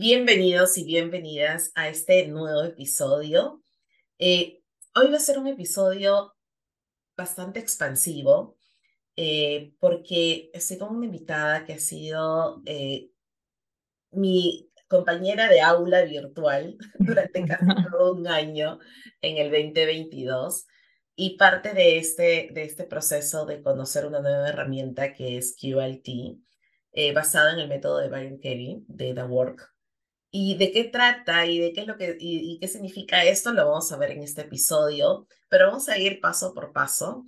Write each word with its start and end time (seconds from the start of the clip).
Bienvenidos 0.00 0.78
y 0.78 0.84
bienvenidas 0.84 1.72
a 1.74 1.88
este 1.88 2.28
nuevo 2.28 2.62
episodio. 2.62 3.64
Eh, 4.20 4.62
hoy 4.94 5.10
va 5.10 5.16
a 5.16 5.18
ser 5.18 5.40
un 5.40 5.48
episodio 5.48 6.36
bastante 7.16 7.58
expansivo 7.58 8.56
eh, 9.16 9.74
porque 9.80 10.52
estoy 10.54 10.78
con 10.78 10.94
una 10.94 11.06
invitada 11.06 11.64
que 11.64 11.72
ha 11.72 11.78
sido 11.80 12.62
eh, 12.64 13.10
mi 14.12 14.70
compañera 14.86 15.48
de 15.48 15.62
aula 15.62 16.02
virtual 16.02 16.78
durante 17.00 17.44
casi 17.44 17.66
todo 17.90 18.14
un 18.14 18.28
año 18.28 18.78
en 19.20 19.38
el 19.38 19.50
2022 19.50 20.68
y 21.16 21.36
parte 21.36 21.74
de 21.74 21.98
este, 21.98 22.50
de 22.52 22.62
este 22.62 22.84
proceso 22.84 23.46
de 23.46 23.64
conocer 23.64 24.06
una 24.06 24.20
nueva 24.20 24.48
herramienta 24.48 25.12
que 25.12 25.38
es 25.38 25.56
QLT, 25.60 26.38
basada 27.16 27.52
en 27.52 27.58
el 27.58 27.68
método 27.68 27.98
de 27.98 28.08
Byron 28.08 28.36
Katie 28.36 28.84
de 28.86 29.12
The 29.12 29.24
Work 29.24 29.77
y 30.30 30.56
de 30.56 30.72
qué 30.72 30.84
trata 30.84 31.46
y 31.46 31.58
de 31.58 31.72
qué 31.72 31.82
es 31.82 31.86
lo 31.86 31.96
que 31.96 32.16
y, 32.18 32.58
qué 32.60 32.68
significa 32.68 33.24
esto 33.24 33.52
lo 33.52 33.66
vamos 33.66 33.90
a 33.92 33.96
ver 33.96 34.10
en 34.12 34.22
este 34.22 34.42
episodio, 34.42 35.26
pero 35.48 35.68
vamos 35.68 35.88
a 35.88 35.98
ir 35.98 36.20
paso 36.20 36.54
por 36.54 36.72
paso. 36.72 37.24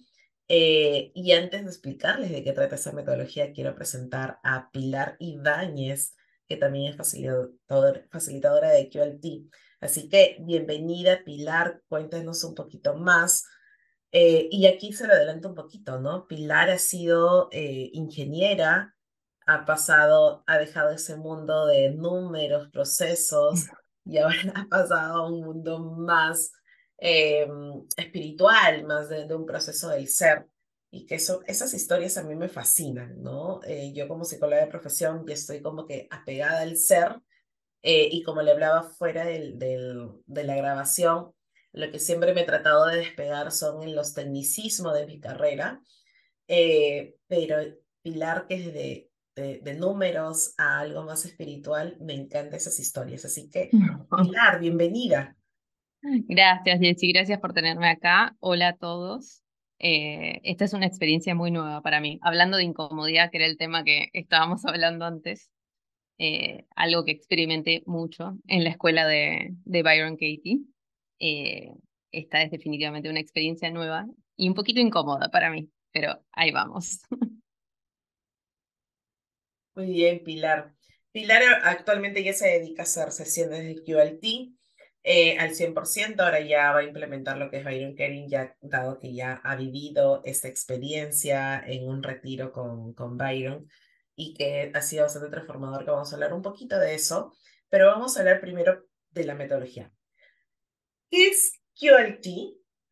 Eh, 0.48 1.12
y 1.14 1.32
antes 1.32 1.62
de 1.62 1.70
explicarles 1.70 2.30
de 2.32 2.42
qué 2.42 2.52
trata 2.52 2.74
esa 2.74 2.92
metodología, 2.92 3.52
quiero 3.52 3.74
presentar 3.76 4.40
a 4.42 4.70
Pilar 4.72 5.16
Ibáñez, 5.20 6.14
que 6.48 6.56
también 6.56 6.90
es 6.90 6.96
facilitador, 6.96 8.08
facilitadora 8.10 8.70
de 8.70 8.88
QLT. 8.90 9.48
Así 9.80 10.08
que 10.08 10.36
bienvenida, 10.40 11.22
Pilar, 11.24 11.82
cuéntanos 11.88 12.42
un 12.44 12.54
poquito 12.54 12.96
más. 12.96 13.44
Eh, 14.12 14.48
y 14.50 14.66
aquí 14.66 14.92
se 14.92 15.06
lo 15.06 15.12
adelanto 15.12 15.48
un 15.48 15.54
poquito, 15.54 16.00
¿no? 16.00 16.26
Pilar 16.26 16.68
ha 16.70 16.78
sido 16.78 17.48
eh, 17.52 17.90
ingeniera, 17.92 18.96
ha 19.54 19.64
pasado, 19.64 20.44
ha 20.46 20.58
dejado 20.58 20.90
ese 20.90 21.16
mundo 21.16 21.66
de 21.66 21.90
números, 21.90 22.68
procesos, 22.70 23.66
y 24.04 24.18
ahora 24.18 24.36
ha 24.54 24.66
pasado 24.66 25.14
a 25.14 25.28
un 25.28 25.44
mundo 25.44 25.78
más 25.80 26.52
eh, 26.98 27.46
espiritual, 27.96 28.84
más 28.84 29.08
de, 29.08 29.34
un 29.34 29.46
proceso 29.46 29.88
del 29.88 30.08
ser. 30.08 30.46
Y 30.92 31.06
que 31.06 31.16
eso, 31.16 31.42
esas 31.46 31.72
historias 31.72 32.16
a 32.18 32.24
mí 32.24 32.34
me 32.34 32.48
fascinan, 32.48 33.22
¿no? 33.22 33.60
Eh, 33.64 33.92
yo 33.94 34.08
como 34.08 34.24
psicóloga 34.24 34.62
de 34.62 34.70
profesión 34.70 35.24
ya 35.26 35.34
estoy 35.34 35.62
como 35.62 35.86
que 35.86 36.08
apegada 36.10 36.62
al 36.62 36.76
ser 36.76 37.20
eh, 37.82 38.08
y 38.10 38.24
como 38.24 38.42
le 38.42 38.50
hablaba 38.50 38.82
fuera 38.82 39.24
del, 39.24 39.56
del, 39.58 40.10
de 40.26 40.44
la 40.44 40.56
grabación, 40.56 41.32
lo 41.72 41.90
que 41.92 42.00
siempre 42.00 42.34
me 42.34 42.40
he 42.40 42.44
tratado 42.44 42.86
de 42.86 42.96
despegar 42.96 43.52
son 43.52 43.84
en 43.84 43.94
los 43.94 44.14
tecnicismos 44.14 44.94
de 44.94 45.06
mi 45.06 45.20
carrera, 45.20 45.80
pero 47.28 47.56
Pilar 48.02 48.46
que 48.46 48.54
es 48.54 49.09
de 49.40 49.60
de, 49.60 49.74
números 49.74 50.54
a 50.58 50.80
algo 50.80 51.04
más 51.04 51.24
espiritual, 51.24 51.96
me 52.00 52.14
encantan 52.14 52.54
esas 52.54 52.78
historias. 52.78 53.24
Así 53.24 53.50
que, 53.50 53.70
Pilar, 54.22 54.60
bienvenida. 54.60 55.36
Gracias, 56.02 56.80
Jessy. 56.80 57.12
Gracias 57.12 57.40
por 57.40 57.52
tenerme 57.52 57.88
acá. 57.88 58.36
Hola 58.40 58.68
a 58.68 58.76
todos. 58.76 59.42
Eh, 59.78 60.40
esta 60.44 60.64
es 60.64 60.72
una 60.74 60.86
experiencia 60.86 61.34
muy 61.34 61.50
nueva 61.50 61.82
para 61.82 62.00
mí. 62.00 62.18
Hablando 62.22 62.56
de 62.56 62.64
incomodidad, 62.64 63.30
que 63.30 63.38
era 63.38 63.46
el 63.46 63.56
tema 63.56 63.84
que 63.84 64.08
estábamos 64.12 64.64
hablando 64.66 65.04
antes, 65.04 65.50
eh, 66.18 66.66
algo 66.76 67.04
que 67.04 67.12
experimenté 67.12 67.82
mucho 67.86 68.38
en 68.46 68.64
la 68.64 68.70
escuela 68.70 69.06
de, 69.06 69.54
de 69.64 69.82
Byron 69.82 70.16
Katie. 70.16 70.60
Eh, 71.18 71.70
esta 72.12 72.42
es 72.42 72.50
definitivamente 72.50 73.08
una 73.08 73.20
experiencia 73.20 73.70
nueva 73.70 74.06
y 74.36 74.48
un 74.48 74.54
poquito 74.54 74.80
incómoda 74.80 75.30
para 75.30 75.50
mí, 75.50 75.70
pero 75.92 76.22
ahí 76.32 76.50
vamos. 76.50 77.00
Muy 79.80 79.92
bien, 79.94 80.22
Pilar. 80.22 80.74
Pilar 81.10 81.42
actualmente 81.64 82.22
ya 82.22 82.34
se 82.34 82.48
dedica 82.48 82.82
a 82.82 82.84
hacer 82.84 83.12
sesiones 83.12 83.64
de 83.64 83.82
QLT 83.82 84.52
eh, 85.02 85.38
al 85.38 85.54
100%, 85.54 86.20
ahora 86.20 86.40
ya 86.40 86.72
va 86.72 86.80
a 86.80 86.82
implementar 86.82 87.38
lo 87.38 87.50
que 87.50 87.56
es 87.56 87.64
Byron 87.64 87.96
Kering, 87.96 88.28
ya 88.28 88.54
dado 88.60 88.98
que 88.98 89.14
ya 89.14 89.40
ha 89.42 89.56
vivido 89.56 90.20
esta 90.26 90.48
experiencia 90.48 91.64
en 91.66 91.88
un 91.88 92.02
retiro 92.02 92.52
con, 92.52 92.92
con 92.92 93.16
Byron 93.16 93.70
y 94.14 94.34
que 94.34 94.70
ha 94.74 94.82
sido 94.82 95.04
bastante 95.04 95.30
transformador, 95.30 95.86
que 95.86 95.92
vamos 95.92 96.12
a 96.12 96.16
hablar 96.16 96.34
un 96.34 96.42
poquito 96.42 96.78
de 96.78 96.94
eso, 96.94 97.32
pero 97.70 97.86
vamos 97.86 98.14
a 98.14 98.20
hablar 98.20 98.42
primero 98.42 98.84
de 99.12 99.24
la 99.24 99.34
metodología. 99.34 99.90
¿Qué 101.10 101.28
es 101.28 101.58
QLT 101.74 102.26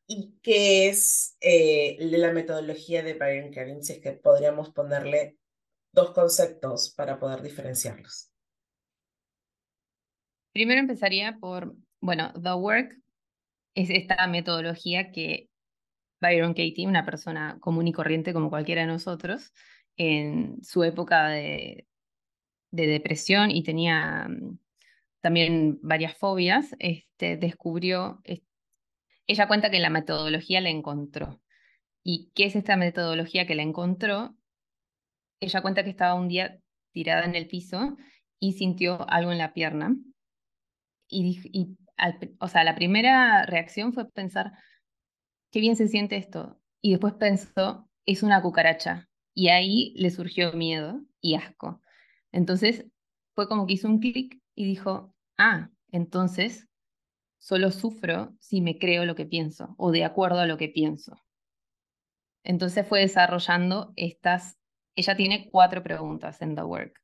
y 0.06 0.38
qué 0.42 0.88
es 0.88 1.36
eh, 1.42 1.98
la 2.00 2.32
metodología 2.32 3.02
de 3.02 3.12
Byron 3.12 3.50
Kering? 3.50 3.84
Si 3.84 3.92
es 3.92 4.00
que 4.00 4.12
podríamos 4.12 4.70
ponerle 4.70 5.36
dos 5.93 6.12
conceptos 6.12 6.94
para 6.97 7.19
poder 7.19 7.43
diferenciarlos. 7.43 8.31
Primero 10.53 10.81
empezaría 10.81 11.37
por, 11.38 11.75
bueno, 12.00 12.32
The 12.34 12.54
Work 12.54 12.99
es 13.75 13.91
esta 13.91 14.26
metodología 14.26 15.12
que 15.12 15.49
Byron 16.21 16.53
Katie, 16.53 16.87
una 16.87 17.04
persona 17.04 17.59
común 17.60 17.87
y 17.87 17.93
corriente 17.93 18.32
como 18.32 18.50
cualquiera 18.50 18.81
de 18.81 18.88
nosotros, 18.88 19.53
en 19.97 20.62
su 20.62 20.82
época 20.84 21.28
de, 21.28 21.87
de 22.70 22.87
depresión 22.87 23.50
y 23.50 23.62
tenía 23.62 24.26
mm, 24.28 24.59
también 25.20 25.78
varias 25.82 26.16
fobias, 26.16 26.75
este, 26.78 27.37
descubrió, 27.37 28.22
ella 29.26 29.49
cuenta 29.49 29.70
que 29.70 29.81
la 29.81 29.91
metodología 29.91 30.60
la 30.60 30.70
encontró. 30.70 31.41
¿Y 32.03 32.31
qué 32.34 32.47
es 32.47 32.56
esta 32.56 32.76
metodología 32.76 33.47
que 33.47 33.55
la 33.55 33.62
encontró? 33.62 34.38
Ella 35.41 35.62
cuenta 35.62 35.84
que 35.84 35.91
estaba 35.91 36.15
un 36.15 36.28
día 36.28 36.59
tirada 36.93 37.25
en 37.25 37.34
el 37.34 37.47
piso 37.47 37.97
y 38.38 38.53
sintió 38.53 39.09
algo 39.09 39.32
en 39.32 39.38
la 39.38 39.53
pierna. 39.53 39.97
Y, 41.09 41.76
o 42.38 42.49
sea, 42.49 42.65
la 42.65 42.75
primera 42.75 43.47
reacción 43.47 43.93
fue 43.93 44.10
pensar, 44.10 44.53
qué 45.50 45.60
bien 45.60 45.76
se 45.76 45.88
siente 45.88 46.16
esto. 46.16 46.60
Y 46.81 46.93
después 46.93 47.15
pensó, 47.15 47.88
es 48.06 48.22
una 48.22 48.43
cucaracha. 48.43 49.09
Y 49.34 49.49
ahí 49.49 49.94
le 49.97 50.10
surgió 50.10 50.53
miedo 50.53 51.00
y 51.21 51.34
asco. 51.34 51.81
Entonces 52.32 52.87
fue 53.34 53.49
como 53.49 53.66
que 53.66 53.75
hizo 53.75 53.88
un 53.88 54.00
clic 54.00 54.41
y 54.55 54.65
dijo, 54.65 55.15
ah, 55.38 55.70
entonces 55.91 56.69
solo 57.38 57.70
sufro 57.70 58.34
si 58.41 58.60
me 58.60 58.78
creo 58.78 59.05
lo 59.05 59.15
que 59.15 59.25
pienso 59.25 59.75
o 59.78 59.93
de 59.93 60.05
acuerdo 60.05 60.41
a 60.41 60.47
lo 60.47 60.59
que 60.59 60.69
pienso. 60.69 61.16
Entonces 62.43 62.87
fue 62.87 63.00
desarrollando 63.00 63.93
estas 63.97 64.59
ella 64.98 65.14
tiene 65.14 65.48
cuatro 65.48 65.81
preguntas 65.81 66.42
en 66.42 66.56
The 66.56 66.64
Work, 66.64 67.00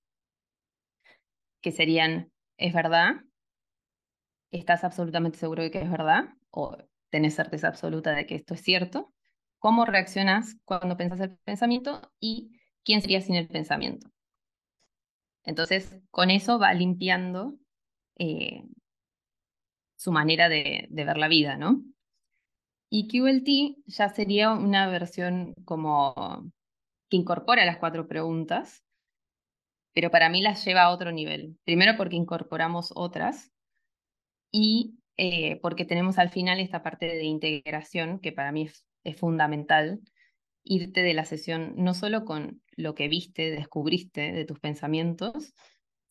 que 1.61 1.71
serían, 1.71 2.33
¿es 2.57 2.75
verdad? 2.75 3.23
¿Estás 4.51 4.83
absolutamente 4.83 5.39
seguro 5.39 5.63
de 5.63 5.71
que 5.71 5.81
es 5.81 5.89
verdad? 5.89 6.25
¿O 6.51 6.77
tenés 7.11 7.37
certeza 7.37 7.69
absoluta 7.69 8.11
de 8.11 8.27
que 8.27 8.35
esto 8.35 8.55
es 8.55 8.63
cierto? 8.63 9.15
¿Cómo 9.61 9.85
reaccionas 9.85 10.57
cuando 10.65 10.97
pensás 10.97 11.21
el 11.21 11.37
pensamiento? 11.45 12.03
¿Y 12.19 12.59
quién 12.83 13.01
sería 13.01 13.21
sin 13.21 13.37
el 13.37 13.47
pensamiento? 13.47 14.11
Entonces, 15.45 15.95
con 16.11 16.31
eso 16.31 16.59
va 16.59 16.75
limpiando 16.75 17.55
eh, 18.17 18.65
su 19.95 20.11
manera 20.11 20.49
de, 20.49 20.89
de, 20.91 21.05
ver 21.05 21.17
la 21.17 21.29
vida, 21.29 21.57
¿no? 21.57 21.81
Y 22.91 23.07
QLT 23.07 23.85
ya 23.87 24.09
sería 24.09 24.51
una 24.51 24.89
versión 24.89 25.55
como 25.65 26.51
incorpora 27.17 27.65
las 27.65 27.79
cuatro 27.79 28.07
preguntas, 28.07 28.85
pero 29.95 30.11
para 30.11 30.29
mí 30.29 30.43
las 30.43 30.65
lleva 30.65 30.83
a 30.83 30.91
otro 30.91 31.13
nivel. 31.13 31.57
Primero 31.65 31.97
porque 31.97 32.17
incorporamos 32.17 32.93
otras 32.95 33.53
y 34.51 34.99
eh, 35.17 35.61
porque 35.63 35.85
tenemos 35.85 36.19
al 36.19 36.31
final 36.31 36.59
esta 36.59 36.83
parte 36.83 37.07
de 37.07 37.25
integración 37.25 38.19
que 38.19 38.33
para 38.33 38.51
mí 38.53 38.63
es, 38.63 38.87
es 39.05 39.17
fundamental, 39.17 40.01
irte 40.65 41.03
de 41.03 41.15
la 41.15 41.25
sesión 41.25 41.75
no 41.77 41.95
solo 41.95 42.25
con 42.25 42.63
lo 42.77 42.95
que 42.95 43.09
viste, 43.09 43.51
descubriste 43.51 44.33
de 44.33 44.45
tus 44.45 44.59
pensamientos, 44.59 45.55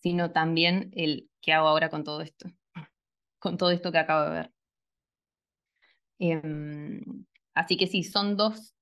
sino 0.01 0.31
también 0.31 0.91
el 0.93 1.29
qué 1.41 1.53
hago 1.53 1.67
ahora 1.67 1.89
con 1.89 2.03
todo 2.03 2.21
esto, 2.21 2.49
con 3.39 3.57
todo 3.57 3.71
esto 3.71 3.91
que 3.91 3.97
acabo 3.97 4.29
de 4.29 4.31
ver. 4.31 4.51
Em, 6.19 7.01
así 7.53 7.75
que 7.77 7.87
sí, 7.87 8.03
son 8.03 8.37
dos 8.37 8.72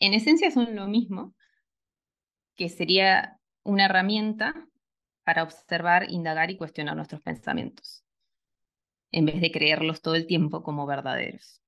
en 0.00 0.14
esencia 0.14 0.50
son 0.50 0.74
lo 0.74 0.86
mismo, 0.86 1.34
que 2.54 2.68
sería 2.68 3.38
una 3.62 3.86
herramienta 3.86 4.68
para 5.24 5.42
observar, 5.42 6.10
indagar 6.10 6.50
y 6.50 6.56
cuestionar 6.56 6.96
nuestros 6.96 7.20
pensamientos, 7.20 8.04
en 9.12 9.26
vez 9.26 9.40
de 9.40 9.52
creerlos 9.52 10.00
todo 10.00 10.14
el 10.14 10.26
tiempo 10.26 10.62
como 10.62 10.86
verdaderos. 10.86 11.62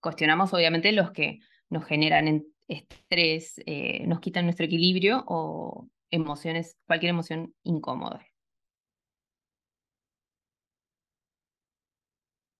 Cuestionamos 0.00 0.52
obviamente 0.52 0.92
los 0.92 1.12
que 1.12 1.40
nos 1.70 1.84
generan 1.84 2.44
estrés, 2.68 3.60
eh, 3.66 4.06
nos 4.06 4.20
quitan 4.20 4.44
nuestro 4.44 4.66
equilibrio 4.66 5.24
o 5.26 5.88
emociones, 6.10 6.76
cualquier 6.86 7.10
emoción 7.10 7.54
incómoda. 7.62 8.26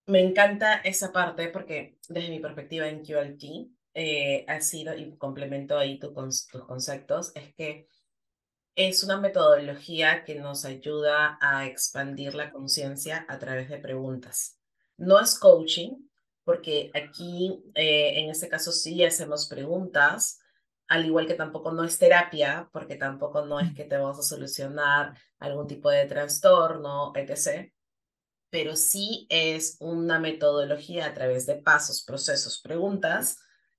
Me 0.07 0.21
encanta 0.21 0.77
esa 0.77 1.13
parte 1.13 1.49
porque 1.49 1.99
desde 2.09 2.31
mi 2.31 2.39
perspectiva 2.39 2.89
en 2.89 3.05
QLT, 3.05 3.69
eh, 3.99 4.45
ha 4.47 4.61
sido, 4.61 4.95
y 4.95 5.17
complemento 5.17 5.79
ahí 5.79 5.99
tus 5.99 6.47
conceptos, 6.67 7.33
es 7.35 7.55
que 7.55 7.89
es 8.75 9.03
una 9.03 9.19
metodología 9.19 10.23
que 10.23 10.35
nos 10.35 10.67
ayuda 10.67 11.39
a 11.41 11.65
expandir 11.65 12.35
la 12.35 12.53
conciencia 12.53 13.25
a 13.27 13.39
través 13.39 13.71
de 13.71 13.79
preguntas. 13.79 14.59
No 14.99 15.19
es 15.19 15.39
coaching, 15.39 15.95
porque 16.45 16.91
aquí, 16.93 17.65
eh, 17.75 18.21
en 18.21 18.29
este 18.29 18.51
caso, 18.51 18.71
sí 18.71 19.03
hacemos 19.03 19.49
preguntas, 19.49 20.41
al 20.89 21.07
igual 21.07 21.27
que 21.27 21.33
tampoco 21.33 21.73
no 21.73 21.83
es 21.83 21.99
terapia, 21.99 22.69
porque 22.75 22.97
tampoco 22.97 23.47
no 23.47 23.61
es 23.61 23.75
que 23.75 23.85
te 23.85 23.97
vamos 23.97 24.19
a 24.19 24.23
solucionar 24.23 25.17
algún 25.39 25.67
tipo 25.67 25.89
de 25.89 26.05
trastorno, 26.05 27.15
etc. 27.17 27.73
Pero 28.51 28.77
sí 28.77 29.27
es 29.31 29.79
una 29.81 30.21
metodología 30.21 31.07
a 31.07 31.15
través 31.15 31.47
de 31.47 31.55
pasos, 31.55 32.05
procesos, 32.05 32.61
preguntas, 32.61 33.39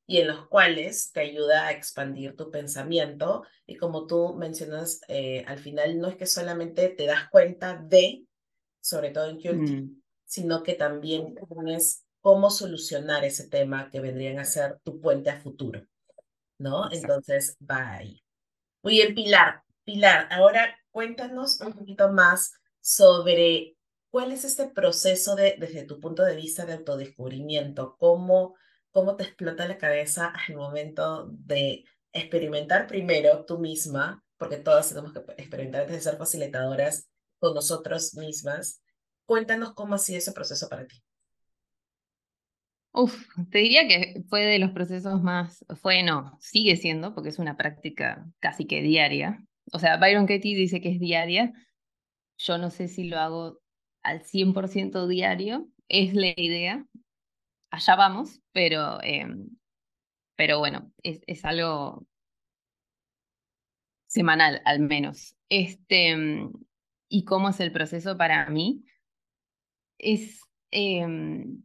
y 0.09 0.21
en 0.21 0.27
los 0.27 0.47
cuales 0.47 1.11
te 1.11 1.19
ayuda 1.19 1.67
a 1.67 1.71
expandir 1.71 2.35
tu 2.37 2.49
pensamiento. 2.49 3.43
Y 3.65 3.75
como 3.75 4.07
tú 4.07 4.33
mencionas, 4.35 5.01
eh, 5.09 5.43
al 5.45 5.59
final 5.59 5.99
no 5.99 6.07
es 6.07 6.15
que 6.15 6.25
solamente 6.25 6.87
te 6.87 7.05
das 7.05 7.29
cuenta 7.29 7.75
de, 7.75 8.23
sobre 8.79 9.11
todo 9.11 9.29
en 9.29 9.41
QLT, 9.41 9.69
mm. 9.69 10.01
sino 10.25 10.63
que 10.63 10.75
también 10.75 11.35
tienes 11.35 12.05
cómo 12.21 12.49
solucionar 12.49 13.25
ese 13.25 13.49
tema 13.49 13.89
que 13.89 13.99
vendrían 13.99 14.39
a 14.39 14.45
ser 14.45 14.79
tu 14.81 15.01
puente 15.01 15.29
a 15.29 15.41
futuro. 15.41 15.85
¿No? 16.57 16.89
Entonces, 16.89 17.57
va 17.69 17.95
ahí. 17.95 18.23
Muy 18.81 18.93
bien, 18.93 19.13
Pilar. 19.13 19.61
Pilar, 19.83 20.27
ahora 20.31 20.75
cuéntanos 20.89 21.59
un 21.61 21.73
poquito 21.73 22.11
más 22.11 22.53
sobre 22.79 23.75
cuál 24.09 24.31
es 24.31 24.45
este 24.45 24.67
proceso 24.67 25.35
de, 25.35 25.57
desde 25.59 25.83
tu 25.83 25.99
punto 25.99 26.23
de 26.23 26.35
vista 26.35 26.65
de 26.65 26.73
autodescubrimiento, 26.73 27.97
cómo 27.99 28.55
cómo 28.97 29.15
te 29.15 29.25
explota 29.25 29.67
la 29.67 29.77
cabeza 29.77 30.33
al 30.47 30.55
momento 30.55 31.29
de 31.29 31.83
experimentar 32.11 32.87
primero 32.87 33.45
tú 33.45 33.59
misma, 33.59 34.23
porque 34.37 34.57
todas 34.57 34.89
tenemos 34.89 35.13
que 35.13 35.19
experimentar 35.37 35.81
antes 35.81 35.97
de 35.97 36.01
ser 36.01 36.17
facilitadoras 36.17 37.07
con 37.37 37.53
nosotros 37.53 38.15
mismas. 38.15 38.81
Cuéntanos 39.27 39.75
cómo 39.75 39.93
ha 39.93 39.97
sido 39.99 40.17
ese 40.17 40.31
proceso 40.31 40.67
para 40.67 40.87
ti. 40.87 40.99
Uf, 42.91 43.15
te 43.51 43.59
diría 43.59 43.87
que 43.87 44.23
fue 44.29 44.47
de 44.47 44.57
los 44.57 44.71
procesos 44.71 45.21
más, 45.21 45.63
fue 45.79 46.01
no, 46.01 46.35
sigue 46.41 46.75
siendo, 46.75 47.13
porque 47.13 47.29
es 47.29 47.37
una 47.37 47.55
práctica 47.55 48.25
casi 48.39 48.65
que 48.65 48.81
diaria. 48.81 49.45
O 49.73 49.77
sea, 49.77 49.97
Byron 49.97 50.25
Katie 50.25 50.55
dice 50.55 50.81
que 50.81 50.89
es 50.89 50.99
diaria. 50.99 51.53
Yo 52.39 52.57
no 52.57 52.71
sé 52.71 52.87
si 52.87 53.03
lo 53.03 53.19
hago 53.19 53.59
al 54.01 54.23
100% 54.23 55.05
diario, 55.05 55.67
es 55.87 56.15
la 56.15 56.33
idea, 56.35 56.83
allá 57.71 57.95
vamos, 57.95 58.41
pero, 58.51 59.01
em, 59.03 59.49
pero 60.35 60.59
bueno, 60.59 60.91
es, 61.03 61.45
algo 61.45 62.05
semanal 64.07 64.61
al 64.65 64.79
menos. 64.79 65.35
Este, 65.49 66.09
em, 66.09 66.51
¿Y 67.09 67.23
cómo 67.23 67.49
es 67.49 67.59
el 67.59 67.71
proceso 67.71 68.17
para 68.17 68.49
mí? 68.49 68.83
Es, 69.97 70.41
em, 70.71 71.63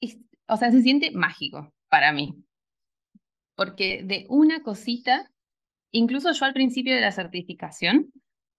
es, 0.00 0.18
o 0.46 0.56
sea, 0.56 0.70
se 0.70 0.82
siente 0.82 1.10
mágico 1.10 1.72
para 1.88 2.12
mí, 2.12 2.34
porque 3.56 4.02
de 4.04 4.26
una 4.28 4.62
cosita, 4.62 5.30
incluso 5.90 6.32
yo 6.32 6.44
al 6.44 6.54
principio 6.54 6.94
de 6.94 7.00
la 7.00 7.12
certificación, 7.12 8.12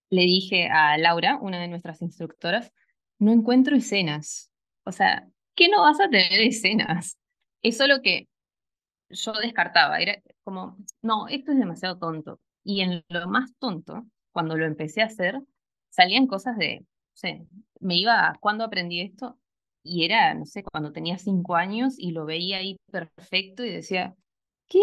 le 0.09 0.21
dije 0.23 0.67
a 0.67 0.97
Laura, 0.97 1.37
una 1.41 1.59
de 1.59 1.67
nuestras 1.67 2.01
instructoras, 2.01 2.71
no 3.17 3.31
encuentro 3.31 3.75
escenas. 3.75 4.51
O 4.83 4.91
sea, 4.91 5.27
que 5.55 5.69
no 5.69 5.81
vas 5.81 5.99
a 5.99 6.09
tener 6.09 6.41
escenas. 6.41 7.17
Es 7.61 7.77
solo 7.77 8.01
que 8.01 8.27
yo 9.09 9.33
descartaba, 9.33 9.99
era 9.99 10.21
como, 10.43 10.77
no, 11.01 11.27
esto 11.27 11.51
es 11.51 11.59
demasiado 11.59 11.97
tonto. 11.97 12.39
Y 12.63 12.81
en 12.81 13.03
lo 13.09 13.27
más 13.27 13.51
tonto, 13.59 14.05
cuando 14.31 14.57
lo 14.57 14.65
empecé 14.65 15.01
a 15.01 15.05
hacer, 15.05 15.39
salían 15.89 16.27
cosas 16.27 16.57
de, 16.57 16.79
no 16.81 16.87
sé, 17.13 17.47
me 17.79 17.97
iba 17.97 18.29
a 18.29 18.35
cuando 18.39 18.63
aprendí 18.65 19.01
esto 19.01 19.37
y 19.83 20.05
era, 20.05 20.33
no 20.33 20.45
sé, 20.45 20.63
cuando 20.63 20.91
tenía 20.93 21.17
cinco 21.17 21.55
años 21.55 21.95
y 21.97 22.11
lo 22.11 22.25
veía 22.25 22.57
ahí 22.57 22.77
perfecto 22.91 23.63
y 23.65 23.69
decía, 23.71 24.15
¿qué? 24.69 24.79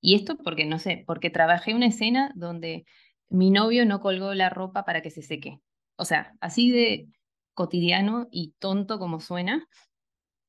Y 0.00 0.14
esto 0.16 0.36
porque, 0.38 0.64
no 0.66 0.78
sé, 0.78 1.04
porque 1.06 1.30
trabajé 1.30 1.74
una 1.74 1.86
escena 1.86 2.32
donde 2.34 2.84
mi 3.28 3.50
novio 3.50 3.86
no 3.86 4.00
colgó 4.00 4.34
la 4.34 4.50
ropa 4.50 4.84
para 4.84 5.00
que 5.02 5.10
se 5.10 5.22
seque. 5.22 5.60
O 5.96 6.04
sea, 6.04 6.34
así 6.40 6.70
de 6.70 7.08
cotidiano 7.54 8.28
y 8.30 8.54
tonto 8.58 8.98
como 8.98 9.20
suena, 9.20 9.68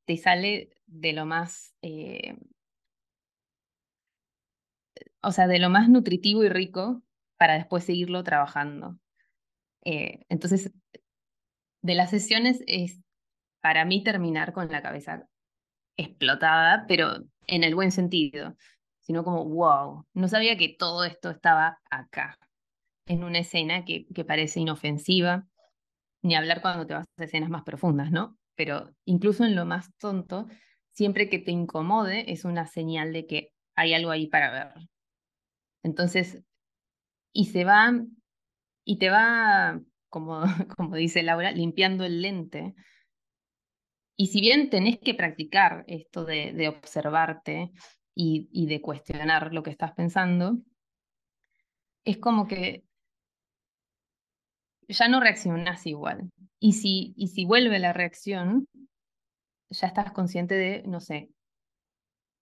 te 0.06 0.16
sale 0.16 0.70
de 0.86 1.12
lo 1.12 1.26
más, 1.26 1.74
eh, 1.82 2.36
o 5.22 5.32
sea, 5.32 5.46
de 5.46 5.58
lo 5.58 5.70
más 5.70 5.88
nutritivo 5.88 6.44
y 6.44 6.48
rico 6.48 7.02
para 7.36 7.54
después 7.54 7.84
seguirlo 7.84 8.22
trabajando. 8.22 8.98
Eh, 9.84 10.24
entonces, 10.28 10.72
de 11.82 11.94
las 11.94 12.10
sesiones 12.10 12.62
es 12.66 13.00
para 13.60 13.84
mí 13.84 14.02
terminar 14.02 14.52
con 14.52 14.70
la 14.70 14.82
cabeza 14.82 15.28
explotada, 15.96 16.86
pero 16.86 17.24
en 17.46 17.64
el 17.64 17.74
buen 17.74 17.92
sentido, 17.92 18.56
sino 19.00 19.24
como, 19.24 19.44
wow, 19.44 20.06
no 20.14 20.28
sabía 20.28 20.56
que 20.56 20.74
todo 20.78 21.04
esto 21.04 21.30
estaba 21.30 21.78
acá, 21.90 22.38
en 23.06 23.24
una 23.24 23.40
escena 23.40 23.84
que, 23.84 24.06
que 24.14 24.24
parece 24.24 24.60
inofensiva, 24.60 25.46
ni 26.24 26.34
hablar 26.34 26.62
cuando 26.62 26.86
te 26.86 26.94
vas 26.94 27.06
a 27.18 27.24
escenas 27.24 27.50
más 27.50 27.64
profundas, 27.64 28.10
¿no? 28.10 28.38
Pero 28.56 28.90
incluso 29.04 29.44
en 29.44 29.54
lo 29.54 29.66
más 29.66 29.94
tonto, 29.98 30.46
siempre 30.90 31.28
que 31.28 31.38
te 31.38 31.52
incomode 31.52 32.32
es 32.32 32.46
una 32.46 32.66
señal 32.66 33.12
de 33.12 33.26
que 33.26 33.50
hay 33.76 33.92
algo 33.92 34.10
ahí 34.10 34.26
para 34.26 34.50
ver. 34.50 34.88
Entonces, 35.82 36.42
y 37.34 37.46
se 37.46 37.64
va, 37.64 37.92
y 38.84 38.98
te 38.98 39.10
va, 39.10 39.80
como, 40.08 40.42
como 40.78 40.96
dice 40.96 41.22
Laura, 41.22 41.52
limpiando 41.52 42.04
el 42.04 42.22
lente. 42.22 42.74
Y 44.16 44.28
si 44.28 44.40
bien 44.40 44.70
tenés 44.70 44.98
que 44.98 45.14
practicar 45.14 45.84
esto 45.88 46.24
de, 46.24 46.54
de 46.54 46.68
observarte 46.68 47.72
y, 48.14 48.48
y 48.50 48.66
de 48.66 48.80
cuestionar 48.80 49.52
lo 49.52 49.62
que 49.62 49.70
estás 49.70 49.92
pensando, 49.92 50.56
es 52.04 52.16
como 52.16 52.46
que 52.46 52.83
ya 54.88 55.08
no 55.08 55.20
reaccionas 55.20 55.86
igual. 55.86 56.30
Y 56.58 56.74
si, 56.74 57.14
y 57.16 57.28
si 57.28 57.44
vuelve 57.44 57.78
la 57.78 57.92
reacción, 57.92 58.68
ya 59.70 59.86
estás 59.86 60.12
consciente 60.12 60.54
de, 60.54 60.82
no 60.86 61.00
sé, 61.00 61.30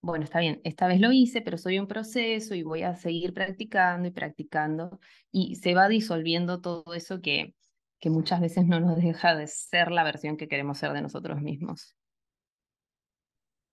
bueno, 0.01 0.25
está 0.25 0.39
bien, 0.39 0.59
esta 0.65 0.87
vez 0.87 0.99
lo 0.99 1.13
hice, 1.13 1.41
pero 1.41 1.57
soy 1.57 1.79
un 1.79 1.87
proceso 1.87 2.55
y 2.55 2.63
voy 2.63 2.83
a 2.83 2.97
seguir 2.97 3.33
practicando 3.33 4.09
y 4.09 4.11
practicando. 4.11 4.99
Y 5.31 5.55
se 5.55 5.73
va 5.73 5.87
disolviendo 5.87 6.59
todo 6.59 6.93
eso 6.93 7.21
que, 7.21 7.55
que 7.99 8.09
muchas 8.09 8.41
veces 8.41 8.67
no 8.67 8.81
nos 8.81 8.97
deja 8.97 9.33
de 9.33 9.47
ser 9.47 9.91
la 9.91 10.03
versión 10.03 10.35
que 10.35 10.49
queremos 10.49 10.77
ser 10.77 10.91
de 10.91 11.01
nosotros 11.01 11.41
mismos. 11.41 11.95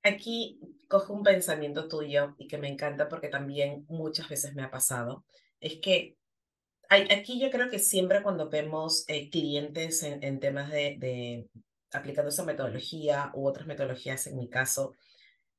Aquí 0.04 0.60
cojo 0.88 1.12
un 1.14 1.24
pensamiento 1.24 1.88
tuyo 1.88 2.36
y 2.38 2.46
que 2.46 2.58
me 2.58 2.68
encanta 2.68 3.08
porque 3.08 3.28
también 3.28 3.84
muchas 3.88 4.28
veces 4.28 4.54
me 4.54 4.62
ha 4.62 4.70
pasado. 4.70 5.24
Es 5.58 5.80
que 5.82 6.16
aquí 6.90 7.40
yo 7.40 7.50
creo 7.50 7.70
que 7.70 7.78
siempre 7.78 8.22
cuando 8.22 8.50
vemos 8.50 9.04
eh, 9.08 9.30
clientes 9.30 10.02
en, 10.02 10.40
temas 10.40 10.70
de, 10.70 11.48
aplicando 11.92 12.30
esa 12.30 12.44
metodología 12.44 13.30
u 13.34 13.46
otras 13.46 13.66
metodologías 13.66 14.26
en 14.26 14.36
mi 14.36 14.48
caso, 14.48 14.94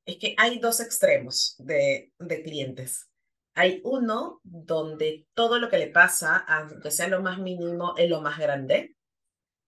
es 0.05 0.17
que 0.17 0.35
hay 0.37 0.59
dos 0.59 0.79
extremos 0.79 1.55
de, 1.59 2.11
de 2.19 2.43
clientes. 2.43 3.07
Hay 3.53 3.81
uno 3.83 4.39
donde 4.43 5.27
todo 5.33 5.59
lo 5.59 5.69
que 5.69 5.77
le 5.77 5.87
pasa, 5.87 6.37
aunque 6.37 6.91
sea 6.91 7.07
lo 7.07 7.21
más 7.21 7.39
mínimo, 7.39 7.95
es 7.97 8.09
lo 8.09 8.21
más 8.21 8.37
grande, 8.37 8.95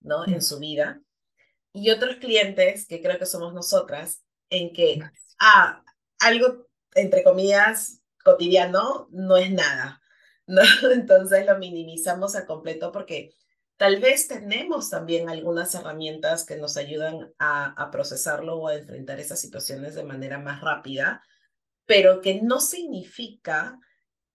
¿no? 0.01 0.25
En 0.25 0.41
su 0.41 0.59
vida. 0.59 1.01
Y 1.73 1.89
otros 1.89 2.17
clientes, 2.17 2.87
que 2.87 3.01
creo 3.01 3.19
que 3.19 3.25
somos 3.25 3.53
nosotras, 3.53 4.23
en 4.49 4.73
que, 4.73 5.01
ah, 5.39 5.83
algo, 6.19 6.67
entre 6.93 7.23
comillas, 7.23 8.01
cotidiano, 8.23 9.07
no 9.11 9.37
es 9.37 9.51
nada. 9.51 10.02
¿No? 10.47 10.61
Entonces 10.93 11.45
lo 11.45 11.57
minimizamos 11.57 12.35
a 12.35 12.45
completo 12.45 12.91
porque 12.91 13.35
tal 13.77 13.99
vez 13.99 14.27
tenemos 14.27 14.89
también 14.89 15.29
algunas 15.29 15.73
herramientas 15.75 16.45
que 16.45 16.57
nos 16.57 16.77
ayudan 16.77 17.33
a, 17.39 17.89
procesarlo 17.91 18.57
o 18.57 18.67
a 18.67 18.75
enfrentar 18.75 19.19
esas 19.19 19.39
situaciones 19.39 19.95
de 19.95 20.03
manera 20.03 20.39
más 20.39 20.61
rápida, 20.61 21.23
pero 21.85 22.21
que 22.21 22.41
no 22.41 22.59
significa 22.59 23.79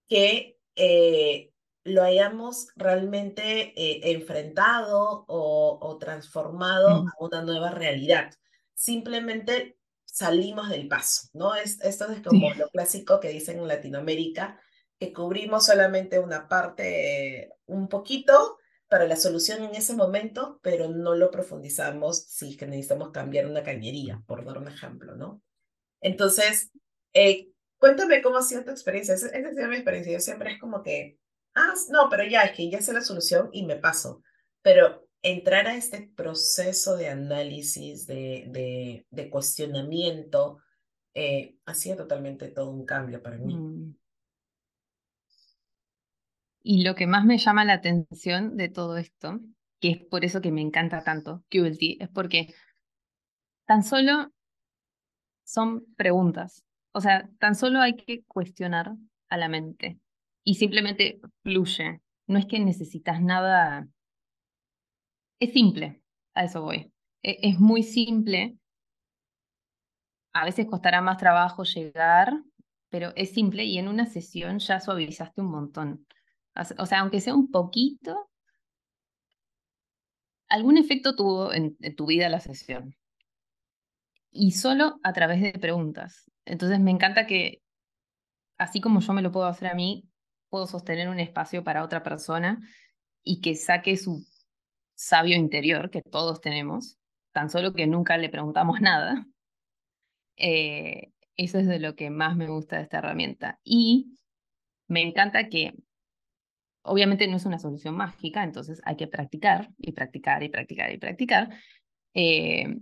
que 0.07 0.59
eh, 0.77 1.53
lo 1.85 2.03
hayamos 2.03 2.69
realmente 2.77 3.73
eh, 3.77 4.13
enfrentado 4.13 5.25
o, 5.29 5.97
transformado 5.99 6.89
a 6.89 7.25
una 7.25 7.43
nueva 7.43 7.71
realidad. 7.71 8.31
Simplemente 8.75 9.79
salimos 10.05 10.69
del 10.69 10.89
paso, 10.89 11.29
¿no? 11.33 11.55
Es, 11.55 11.81
esto 11.81 12.11
es 12.11 12.21
como 12.21 12.53
lo 12.55 12.69
clásico 12.69 13.21
que 13.21 13.31
dicen 13.31 13.59
en 13.59 13.69
Latinoamérica, 13.69 14.61
que 14.99 15.13
cubrimos 15.13 15.67
solamente 15.67 16.19
una 16.19 16.49
parte, 16.49 17.53
un 17.67 17.89
poquito, 17.89 18.59
para 18.89 19.07
la 19.07 19.17
solución 19.17 19.63
en 19.63 19.75
ese 19.75 19.95
momento, 19.95 20.61
pero 20.63 20.89
no 20.89 21.15
lo 21.15 21.31
profundizamos 21.31 22.25
si 22.25 22.51
es 22.51 22.57
que 22.57 22.67
necesitamos 22.67 23.11
cambiar 23.11 23.47
una 23.47 23.63
cañería, 23.63 24.23
por 24.27 24.45
dar 24.45 24.59
un 24.59 24.69
ejemplo, 24.69 25.15
¿no? 25.15 25.43
Entonces, 26.01 26.71
eh, 27.13 27.49
Cuéntame 27.79 28.23
cómo 28.23 28.39
ha 28.39 28.43
sido 28.43 28.65
tu 28.65 28.71
experiencia. 28.71 29.15
Esa, 29.15 29.29
esa 29.29 29.49
ha 29.49 29.55
sido 29.55 29.69
mi 29.69 29.77
experiencia. 29.77 30.13
Yo 30.13 30.21
siempre 30.21 30.53
es 30.53 30.61
como 30.61 30.83
que, 30.83 31.19
ah, 31.55 31.75
no, 31.91 32.09
pero 32.11 32.25
ya, 32.25 32.43
es 32.43 32.57
que 32.57 32.69
ya 32.69 32.83
sé 32.83 32.93
la 32.93 33.01
solución 33.01 33.51
y 33.53 33.65
me 33.65 33.77
paso. 33.77 34.23
Pero 34.63 35.07
entrar 35.23 35.67
a 35.69 35.77
este 35.77 36.11
proceso 36.15 36.97
de 36.97 37.09
análisis, 37.09 38.07
de, 38.07 38.47
de, 38.49 39.07
de 39.11 39.31
cuestionamiento, 39.31 40.59
eh, 41.15 41.57
ha 41.65 41.75
sido 41.75 41.97
totalmente 41.97 42.49
todo 42.49 42.71
un 42.71 42.85
cambio 42.85 43.23
para 43.23 43.39
mí. 43.39 43.55
Mm. 43.55 43.97
Y 46.71 46.83
lo 46.83 46.95
que 46.95 47.07
más 47.07 47.25
me 47.25 47.39
llama 47.39 47.65
la 47.65 47.73
atención 47.73 48.59
de 48.59 48.69
todo 48.69 48.99
esto, 48.99 49.41
que 49.81 49.91
es 49.91 50.05
por 50.05 50.27
eso 50.27 50.43
que 50.43 50.53
me 50.53 50.61
encanta 50.61 51.03
tanto 51.03 51.43
QLT, 51.49 51.97
es 51.99 52.11
porque 52.11 52.53
tan 53.65 53.83
solo 53.83 54.31
son 55.45 55.87
preguntas. 55.97 56.63
O 56.93 57.01
sea, 57.01 57.27
tan 57.39 57.55
solo 57.55 57.81
hay 57.81 57.97
que 57.97 58.23
cuestionar 58.25 58.93
a 59.31 59.39
la 59.39 59.49
mente 59.49 59.99
y 60.45 60.57
simplemente 60.57 61.23
fluye. 61.43 62.03
No 62.27 62.39
es 62.39 62.45
que 62.45 62.59
necesitas 62.59 63.23
nada. 63.23 63.89
Es 65.41 65.55
simple, 65.55 66.03
a 66.35 66.45
eso 66.45 66.61
voy. 66.61 66.93
E, 67.23 67.49
es 67.49 67.59
muy 67.59 67.83
simple. 67.83 68.59
A 70.35 70.45
veces 70.45 70.67
costará 70.67 71.01
más 71.01 71.17
trabajo 71.17 71.65
llegar, 71.65 72.43
pero 72.91 73.15
es 73.17 73.33
simple 73.33 73.65
y 73.65 73.79
en 73.79 73.89
una 73.89 74.05
sesión 74.05 74.59
ya 74.59 74.81
suavizaste 74.81 75.41
un 75.41 75.51
montón. 75.51 76.07
O 76.79 76.87
sea, 76.87 77.01
aunque 77.01 77.21
sea 77.21 77.35
un 77.35 77.51
poquito, 77.51 78.29
algún 80.49 80.79
efecto 80.79 81.15
tuvo 81.15 81.53
en, 81.53 81.77
tu 81.97 82.07
vida 82.07 82.29
la 82.29 82.41
sesión. 82.41 82.97
Y 84.31 84.53
solo 84.53 84.99
a 85.03 85.13
través 85.13 85.41
de 85.41 85.53
preguntas. 85.53 86.31
Entonces 86.45 86.81
me 86.81 86.91
encanta 86.91 87.27
que, 87.27 87.63
así 88.59 88.81
como 88.81 89.01
yo 89.01 89.13
me 89.13 89.23
lo 89.23 89.33
puedo 89.33 89.47
hacer 89.47 89.69
a 89.69 89.75
mí, 89.75 90.09
puedo 90.49 90.67
sostener 90.67 91.09
un 91.09 91.21
espacio 91.21 91.65
para 91.65 91.85
otra 91.85 92.03
persona 92.03 92.61
y 93.23 93.41
que 93.41 93.55
saque 93.55 93.97
su 93.97 94.25
sabio 94.95 95.37
interior 95.37 95.91
que 95.91 96.03
todos 96.03 96.41
tenemos, 96.41 96.99
tan 97.33 97.51
solo 97.51 97.73
que 97.73 97.87
nunca 97.87 98.17
le 98.19 98.31
preguntamos 98.31 98.81
nada. 98.81 99.27
Eh, 100.37 101.13
eso 101.37 101.59
es 101.59 101.67
de 101.67 101.79
lo 101.79 101.95
que 101.95 102.11
más 102.11 102.37
me 102.37 102.49
gusta 102.49 102.77
de 102.77 102.83
esta 102.83 102.99
herramienta. 102.99 103.61
Y 103.63 104.19
me 104.89 105.03
encanta 105.03 105.49
que 105.49 105.75
obviamente 106.89 107.27
no 107.29 107.37
es 107.37 107.47
una 107.47 107.59
solución 107.59 107.97
mágica, 107.97 108.45
entonces 108.45 108.81
hay 108.85 108.97
que 108.97 109.09
practicar 109.09 109.71
y 109.79 109.93
practicar 109.93 110.43
y 110.43 110.49
practicar 110.49 110.93
y 110.93 110.99
practicar. 110.99 111.49
Eh, 112.15 112.77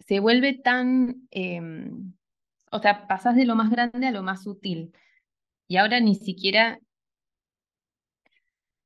se 0.00 0.20
vuelve 0.20 0.54
tan, 0.54 1.28
em, 1.30 2.14
o 2.70 2.78
sea, 2.80 3.06
pasas 3.06 3.36
de 3.36 3.44
lo 3.44 3.54
más 3.56 3.70
grande 3.70 4.06
a 4.06 4.10
lo 4.12 4.22
más 4.22 4.42
sutil. 4.44 4.92
Y 5.68 5.76
ahora 5.78 6.00
ni 6.00 6.14
siquiera, 6.16 6.78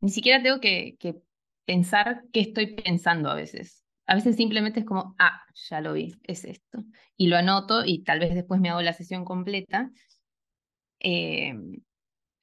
ni 0.00 0.10
siquiera 0.10 0.42
tengo 0.42 0.60
que, 0.60 0.96
que 0.98 1.16
pensar 1.64 2.22
qué 2.32 2.40
estoy 2.40 2.74
pensando 2.76 3.30
a 3.30 3.34
veces. 3.34 3.84
A 4.06 4.14
veces 4.14 4.36
simplemente 4.36 4.80
es 4.80 4.86
como, 4.86 5.14
ah, 5.18 5.40
ya 5.68 5.80
lo 5.80 5.94
vi, 5.94 6.14
es 6.24 6.44
esto. 6.44 6.84
Y 7.16 7.28
lo 7.28 7.36
anoto 7.36 7.84
y 7.84 8.04
tal 8.04 8.20
vez 8.20 8.34
después 8.34 8.60
me 8.60 8.70
hago 8.70 8.82
la 8.82 8.92
sesión 8.92 9.24
completa. 9.24 9.90
Eh, 11.00 11.54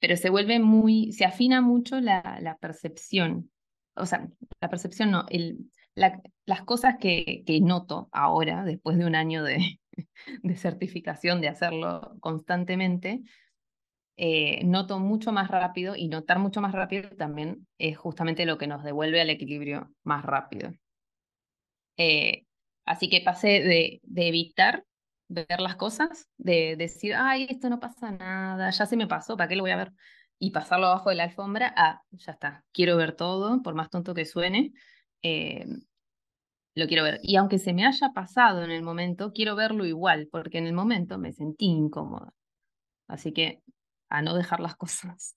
pero 0.04 0.18
se 0.18 0.28
vuelve 0.28 0.58
muy, 0.58 1.12
se 1.12 1.24
afina 1.24 1.62
mucho 1.62 1.98
la, 1.98 2.58
percepción. 2.60 3.50
O 3.96 4.04
sea, 4.04 4.28
la 4.60 4.68
percepción 4.68 5.10
no, 5.10 5.24
el, 5.30 5.70
las 5.94 6.62
cosas 6.66 6.96
que, 7.00 7.42
noto 7.62 8.10
ahora, 8.12 8.64
después 8.64 8.98
de 8.98 9.06
un 9.06 9.14
año 9.14 9.42
de, 9.42 9.80
de 10.42 10.56
certificación, 10.56 11.40
de 11.40 11.48
hacerlo 11.48 12.18
constantemente, 12.20 13.22
eh, 14.18 14.62
noto 14.64 14.98
mucho 14.98 15.32
más 15.32 15.50
rápido 15.50 15.96
y 15.96 16.08
notar 16.08 16.38
mucho 16.38 16.60
más 16.60 16.72
rápido 16.72 17.08
también 17.16 17.66
es 17.78 17.96
justamente 17.96 18.44
lo 18.44 18.58
que 18.58 18.66
nos 18.66 18.84
devuelve 18.84 19.22
al 19.22 19.30
equilibrio 19.30 19.90
más 20.02 20.22
rápido. 20.22 20.70
Eh, 21.96 22.44
así 22.84 23.08
que 23.08 23.22
pasé 23.22 24.00
de 24.02 24.28
evitar 24.28 24.84
ver 25.28 25.60
las 25.60 25.76
cosas, 25.76 26.28
de 26.36 26.76
decir, 26.76 27.14
ay, 27.14 27.46
esto 27.48 27.68
no 27.68 27.80
pasa 27.80 28.10
nada, 28.10 28.70
ya 28.70 28.86
se 28.86 28.96
me 28.96 29.06
pasó, 29.06 29.36
¿para 29.36 29.48
qué 29.48 29.56
lo 29.56 29.62
voy 29.62 29.70
a 29.72 29.76
ver? 29.76 29.92
Y 30.38 30.50
pasarlo 30.50 30.86
abajo 30.86 31.10
de 31.10 31.16
la 31.16 31.24
alfombra, 31.24 31.72
ah, 31.76 32.02
ya 32.10 32.32
está, 32.32 32.64
quiero 32.72 32.96
ver 32.96 33.16
todo, 33.16 33.62
por 33.62 33.74
más 33.74 33.90
tonto 33.90 34.14
que 34.14 34.24
suene, 34.24 34.72
eh, 35.22 35.64
lo 36.74 36.86
quiero 36.86 37.04
ver. 37.04 37.20
Y 37.22 37.36
aunque 37.36 37.58
se 37.58 37.72
me 37.72 37.86
haya 37.86 38.10
pasado 38.12 38.64
en 38.64 38.70
el 38.70 38.82
momento, 38.82 39.32
quiero 39.32 39.54
verlo 39.54 39.86
igual, 39.86 40.28
porque 40.30 40.58
en 40.58 40.66
el 40.66 40.72
momento 40.72 41.18
me 41.18 41.32
sentí 41.32 41.66
incómoda. 41.66 42.32
Así 43.06 43.32
que 43.32 43.62
a 44.08 44.22
no 44.22 44.34
dejar 44.34 44.60
las 44.60 44.76
cosas. 44.76 45.36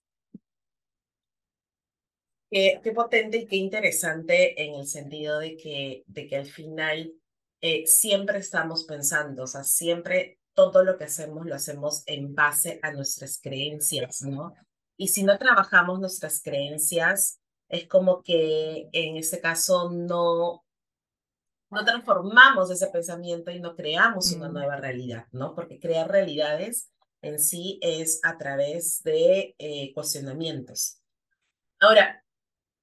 Qué, 2.50 2.80
qué 2.82 2.92
potente 2.92 3.38
y 3.38 3.46
qué 3.46 3.58
interesante 3.58 4.64
en 4.64 4.76
el 4.76 4.88
sentido 4.88 5.40
de 5.40 5.58
que, 5.58 6.04
de 6.08 6.28
que 6.28 6.38
al 6.38 6.46
final 6.46 7.14
eh, 7.62 7.86
siempre 7.88 8.40
estamos 8.40 8.84
pensando, 8.86 9.44
o 9.44 9.48
sea, 9.48 9.64
siempre 9.64 10.40
todo 10.54 10.84
lo 10.84 10.98
que 10.98 11.06
hacemos 11.06 11.46
lo 11.46 11.56
hacemos 11.56 12.04
en 12.06 12.34
base 12.34 12.80
a 12.82 12.92
nuestras 12.92 13.40
creencias, 13.42 14.22
¿no? 14.24 14.54
Y 14.98 15.10
si 15.10 15.24
no 15.24 15.38
trabajamos 15.38 16.00
nuestras 16.00 16.42
creencias, 16.42 17.40
es 17.70 17.88
como 17.88 18.24
que 18.24 18.90
en 18.92 19.18
este 19.18 19.40
caso 19.40 19.92
no, 19.92 20.66
no 21.70 21.86
transformamos 21.86 22.72
ese 22.72 22.88
pensamiento 22.88 23.52
y 23.52 23.60
no 23.60 23.76
creamos 23.76 24.32
una 24.32 24.50
mm. 24.50 24.54
nueva 24.54 24.78
realidad, 24.78 25.28
¿no? 25.32 25.54
Porque 25.54 25.80
crear 25.80 26.10
realidades 26.10 26.90
en 27.22 27.40
sí 27.40 27.80
es 27.82 28.20
a 28.24 28.38
través 28.38 29.04
de 29.04 29.56
eh, 29.58 29.94
cuestionamientos. 29.94 31.00
Ahora, 31.80 32.24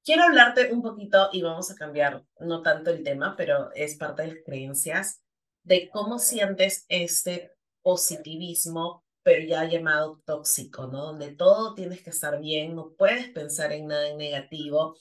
Quiero 0.05 0.25
hablarte 0.25 0.71
un 0.71 0.83
poquito 0.83 1.31
y 1.33 1.41
vamos 1.41 1.71
a 1.71 1.75
cambiar, 1.75 2.23
no 2.39 2.61
tanto 2.61 2.91
el 2.91 3.03
tema, 3.03 3.35
pero 3.39 3.73
es 3.75 3.97
parte 3.97 4.21
de 4.21 4.29
las 4.29 4.45
creencias, 4.45 5.23
de 5.63 5.89
cómo 5.89 6.19
sientes 6.19 6.85
este 6.91 7.53
positivismo, 7.81 9.03
pero 9.23 9.47
ya 9.47 9.65
llamado 9.65 10.21
tóxico, 10.27 10.89
¿no? 10.89 11.07
Donde 11.07 11.35
todo 11.35 11.73
tienes 11.75 12.03
que 12.03 12.11
estar 12.11 12.39
bien, 12.39 12.75
no 12.75 12.93
puedes 12.99 13.31
pensar 13.31 13.73
en 13.73 13.87
nada 13.87 14.07
en 14.11 14.19
negativo, 14.19 14.95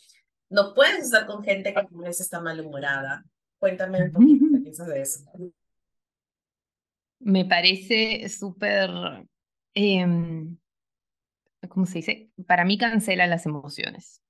no 0.49 0.73
puedes 0.73 1.03
estar 1.03 1.25
con 1.25 1.43
gente 1.43 1.73
que 1.73 1.79
a 1.81 1.87
veces 1.91 2.21
está 2.21 2.39
malhumorada. 2.39 3.25
Cuéntame 3.59 4.03
un 4.03 4.11
poquito 4.13 4.45
qué 4.53 4.59
piensas 4.61 4.87
de 4.87 5.01
eso. 5.01 5.19
Me 7.19 7.43
parece 7.43 8.29
súper, 8.29 8.89
em, 9.73 10.57
¿cómo 11.67 11.85
se 11.85 11.95
dice? 11.95 12.31
Para 12.47 12.63
mí 12.63 12.77
cancela 12.77 13.27
las 13.27 13.45
emociones 13.45 14.23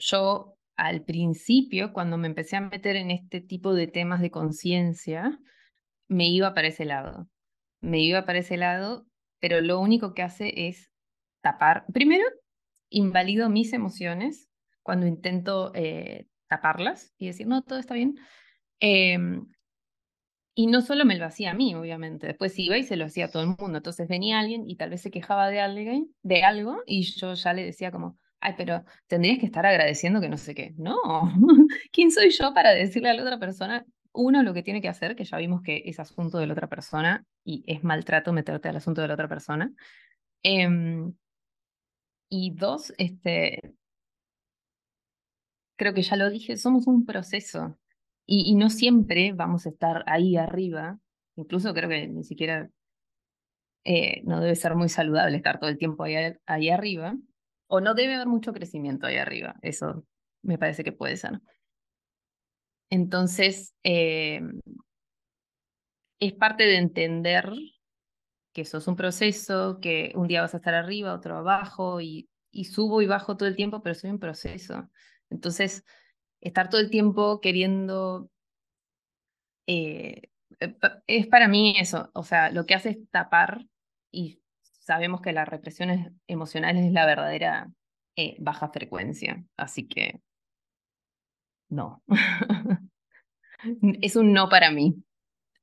yo 0.00 0.56
al 0.76 1.04
principio, 1.04 1.92
cuando 1.92 2.16
me 2.16 2.26
empecé 2.26 2.56
a 2.56 2.62
meter 2.62 2.96
en 2.96 3.10
este 3.10 3.40
tipo 3.40 3.74
de 3.74 3.86
temas 3.86 4.20
de 4.20 4.30
conciencia, 4.30 5.38
me 6.08 6.28
iba 6.28 6.54
para 6.54 6.68
ese 6.68 6.86
lado. 6.86 7.28
Me 7.80 8.00
iba 8.00 8.24
para 8.24 8.38
ese 8.38 8.56
lado, 8.56 9.06
pero 9.40 9.60
lo 9.60 9.78
único 9.78 10.14
que 10.14 10.22
hace 10.22 10.68
es 10.68 10.90
tapar. 11.42 11.84
Primero, 11.92 12.24
invalido 12.90 13.48
mis 13.50 13.72
emociones 13.72 14.48
cuando 14.82 15.06
intento 15.06 15.72
eh, 15.74 16.26
taparlas 16.48 17.14
y 17.18 17.26
decir, 17.26 17.46
no, 17.46 17.62
todo 17.62 17.78
está 17.78 17.94
bien. 17.94 18.16
Em, 18.80 19.46
y 20.54 20.66
no 20.66 20.80
solo 20.80 21.04
me 21.04 21.16
lo 21.16 21.26
hacía 21.26 21.52
a 21.52 21.54
mí, 21.54 21.74
obviamente, 21.74 22.26
después 22.26 22.58
iba 22.58 22.76
y 22.76 22.82
se 22.82 22.96
lo 22.96 23.04
hacía 23.04 23.26
a 23.26 23.30
todo 23.30 23.42
el 23.42 23.48
mundo. 23.48 23.78
Entonces 23.78 24.08
venía 24.08 24.40
alguien 24.40 24.68
y 24.68 24.76
tal 24.76 24.90
vez 24.90 25.02
se 25.02 25.10
quejaba 25.10 25.48
de, 25.48 25.60
alguien, 25.60 26.14
de 26.22 26.42
algo 26.42 26.82
y 26.86 27.02
yo 27.02 27.34
ya 27.34 27.52
le 27.52 27.64
decía 27.64 27.92
como, 27.92 28.18
ay, 28.40 28.54
pero 28.56 28.84
tendrías 29.06 29.38
que 29.38 29.46
estar 29.46 29.66
agradeciendo 29.66 30.20
que 30.20 30.28
no 30.28 30.36
sé 30.38 30.54
qué. 30.54 30.74
No, 30.76 30.98
¿quién 31.92 32.10
soy 32.10 32.30
yo 32.30 32.54
para 32.54 32.70
decirle 32.72 33.10
a 33.10 33.14
la 33.14 33.22
otra 33.22 33.38
persona? 33.38 33.84
Uno, 34.12 34.42
lo 34.42 34.54
que 34.54 34.62
tiene 34.62 34.80
que 34.82 34.88
hacer, 34.88 35.16
que 35.16 35.24
ya 35.24 35.38
vimos 35.38 35.62
que 35.62 35.82
es 35.86 36.00
asunto 36.00 36.38
de 36.38 36.46
la 36.46 36.54
otra 36.54 36.68
persona 36.68 37.24
y 37.44 37.62
es 37.66 37.84
maltrato 37.84 38.32
meterte 38.32 38.68
al 38.68 38.76
asunto 38.76 39.02
de 39.02 39.08
la 39.08 39.14
otra 39.14 39.28
persona. 39.28 39.72
Em, 40.42 41.14
y 42.28 42.52
dos, 42.54 42.92
este, 42.98 43.60
creo 45.76 45.94
que 45.94 46.02
ya 46.02 46.16
lo 46.16 46.30
dije, 46.30 46.56
somos 46.56 46.86
un 46.86 47.04
proceso 47.06 47.78
y, 48.26 48.54
no 48.54 48.70
siempre 48.70 49.32
vamos 49.32 49.66
a 49.66 49.70
estar 49.70 50.04
ahí 50.06 50.36
arriba. 50.36 50.98
Incluso 51.36 51.74
creo 51.74 51.88
que 51.88 52.08
ni 52.08 52.24
siquiera 52.24 52.70
eh, 53.84 54.22
no 54.24 54.40
debe 54.40 54.54
ser 54.56 54.74
muy 54.76 54.88
saludable 54.88 55.36
estar 55.36 55.58
todo 55.58 55.70
el 55.70 55.78
tiempo 55.78 56.04
ahí, 56.04 56.14
ahí 56.46 56.70
arriba 56.70 57.16
o 57.70 57.80
no 57.80 57.94
debe 57.94 58.14
haber 58.16 58.26
mucho 58.28 58.52
crecimiento 58.52 59.06
ahí 59.06 59.16
arriba. 59.16 59.56
Eso 59.62 60.04
me 60.42 60.58
parece 60.58 60.84
que 60.84 60.92
puede 60.92 61.16
ser. 61.16 61.40
Entonces, 62.90 63.72
eh, 63.84 64.40
es 66.20 66.32
parte 66.34 66.64
de 66.64 66.76
entender 66.76 67.50
que 68.52 68.62
eso 68.62 68.78
es 68.78 68.88
un 68.88 68.96
proceso, 68.96 69.78
que 69.80 70.12
un 70.16 70.26
día 70.28 70.42
vas 70.42 70.54
a 70.54 70.58
estar 70.58 70.74
arriba, 70.74 71.14
otro 71.14 71.36
abajo, 71.38 72.00
y, 72.00 72.28
y 72.50 72.64
subo 72.64 73.02
y 73.02 73.06
bajo 73.06 73.36
todo 73.36 73.48
el 73.48 73.56
tiempo, 73.56 73.82
pero 73.82 73.94
soy 73.94 74.10
un 74.10 74.18
proceso. 74.18 74.90
Entonces, 75.30 75.84
estar 76.40 76.68
todo 76.70 76.80
el 76.80 76.90
tiempo 76.90 77.40
queriendo 77.40 78.30
eh, 79.66 80.22
eh, 80.60 80.76
es 81.06 81.26
para 81.26 81.48
mí 81.48 81.74
eso, 81.78 82.10
o 82.14 82.22
sea, 82.24 82.50
lo 82.50 82.66
que 82.66 82.74
hace 82.74 82.90
es 82.90 82.98
tapar 83.10 83.66
y 84.10 84.39
sabemos 84.90 85.20
que 85.20 85.32
la 85.32 85.44
represión 85.44 86.20
emocional 86.26 86.76
es 86.76 86.90
la 86.90 87.06
verdadera 87.06 87.70
eh, 88.16 88.34
baja 88.40 88.70
frecuencia, 88.70 89.44
así 89.56 89.86
que 89.86 90.20
no. 91.68 92.02
es 94.02 94.16
un 94.16 94.32
no 94.32 94.48
para 94.48 94.72
mí. 94.72 94.96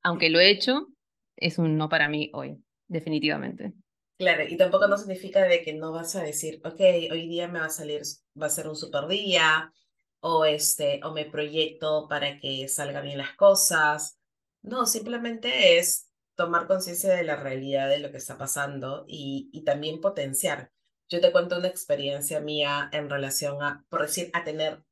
Aunque 0.01 0.29
lo 0.29 0.39
he 0.39 0.49
hecho, 0.49 0.87
es 1.35 1.57
un 1.57 1.75
no 1.75 1.89
para 1.89 2.07
mí 2.07 2.31
hoy, 2.33 2.63
definitivamente. 2.87 3.73
Claro, 4.17 4.43
y 4.47 4.55
tampoco 4.55 4.87
no 4.87 4.97
significa 4.97 5.43
de 5.43 5.61
que 5.61 5.73
no 5.73 5.91
vas 5.91 6.15
a 6.15 6.23
decir, 6.23 6.61
ok, 6.63 6.79
hoy 7.11 7.27
día 7.27 7.49
me 7.49 7.59
va 7.59 7.65
a 7.65 7.69
salir, 7.69 8.03
va 8.41 8.45
a 8.45 8.49
ser 8.49 8.69
un 8.69 8.77
super 8.77 9.07
día, 9.07 9.73
o 10.21 10.45
este, 10.45 11.01
o 11.03 11.11
me 11.11 11.25
proyecto 11.25 12.07
para 12.07 12.39
que 12.39 12.69
salgan 12.69 13.03
bien 13.03 13.17
las 13.17 13.35
cosas. 13.35 14.17
No, 14.61 14.85
simplemente 14.85 15.79
es 15.79 16.06
tomar 16.37 16.67
conciencia 16.67 17.13
de 17.13 17.23
la 17.23 17.35
realidad 17.35 17.89
de 17.89 17.99
lo 17.99 18.11
que 18.11 18.17
está 18.17 18.37
pasando 18.37 19.03
y, 19.07 19.49
y 19.51 19.63
también 19.63 19.99
potenciar. 19.99 20.71
Yo 21.09 21.19
te 21.19 21.31
cuento 21.31 21.57
una 21.57 21.67
experiencia 21.67 22.39
mía 22.39 22.89
en 22.93 23.09
relación 23.09 23.61
a, 23.63 23.83
por 23.89 24.03
decir, 24.03 24.29
a 24.33 24.43
tener 24.43 24.83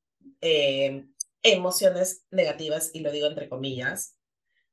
eh, 0.41 1.05
emociones 1.43 2.25
negativas, 2.31 2.89
y 2.93 3.01
lo 3.01 3.11
digo 3.11 3.27
entre 3.27 3.47
comillas. 3.47 4.17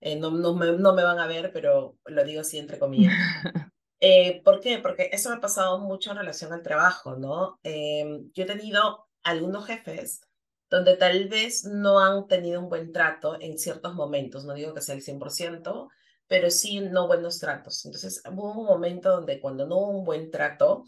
Eh, 0.00 0.17
no, 0.17 0.31
no, 0.31 0.55
me, 0.55 0.73
no 0.73 0.95
me 0.95 1.05
van 1.05 1.19
a 1.19 1.26
ver, 1.26 1.52
pero 1.52 1.99
lo 2.07 2.25
digo 2.25 2.41
así 2.41 2.59
entre 2.59 2.79
comillas. 2.79 3.14
Eh, 4.05 4.43
¿Por 4.43 4.59
qué? 4.59 4.79
Porque 4.79 5.11
eso 5.12 5.31
me 5.31 5.37
ha 5.37 5.41
pasado 5.41 5.79
mucho 5.79 6.11
en 6.11 6.17
relación 6.17 6.52
al 6.52 6.64
trabajo, 6.64 7.14
¿no? 7.14 7.61
Em, 7.62 8.33
yo 8.33 8.43
he 8.43 8.47
tenido 8.47 9.07
algunos 9.23 9.64
jefes 9.64 10.23
donde 10.69 10.97
tal 10.97 11.29
vez 11.29 11.64
no 11.67 12.00
han 12.00 12.26
tenido 12.26 12.61
un 12.61 12.69
buen 12.69 12.93
trato 12.93 13.41
en 13.41 13.59
ciertos 13.59 13.95
momentos, 13.95 14.45
no 14.45 14.55
digo 14.55 14.75
que 14.75 14.81
sea 14.81 14.97
el 14.97 15.02
100%, 15.02 15.88
pero 16.33 16.51
sí 16.51 16.81
no 16.81 17.09
buenos 17.09 17.39
tratos. 17.39 17.85
Entonces 17.85 18.23
hubo 18.33 18.59
un 18.59 18.65
momento 18.67 19.11
donde 19.11 19.39
cuando 19.39 19.67
no 19.67 19.77
hubo 19.77 19.99
un 19.99 20.05
buen 20.07 20.31
trato, 20.31 20.87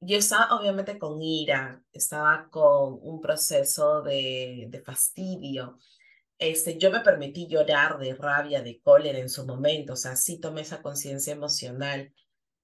yo 0.00 0.18
estaba 0.18 0.56
obviamente 0.56 0.98
con 0.98 1.22
ira, 1.22 1.80
estaba 1.92 2.48
con 2.50 2.98
un 3.00 3.20
proceso 3.20 4.02
de, 4.02 4.66
de 4.68 4.82
fastidio. 4.82 5.78
Este, 6.38 6.76
yo 6.76 6.90
me 6.90 7.02
permití 7.02 7.46
llorar 7.46 7.98
de 8.00 8.16
rabia, 8.16 8.62
de 8.64 8.80
cólera 8.80 9.20
en 9.20 9.28
su 9.28 9.46
momento, 9.46 9.92
o 9.92 9.96
sea, 9.96 10.16
sí 10.16 10.40
tomé 10.40 10.62
esa 10.62 10.82
conciencia 10.82 11.32
emocional, 11.32 12.12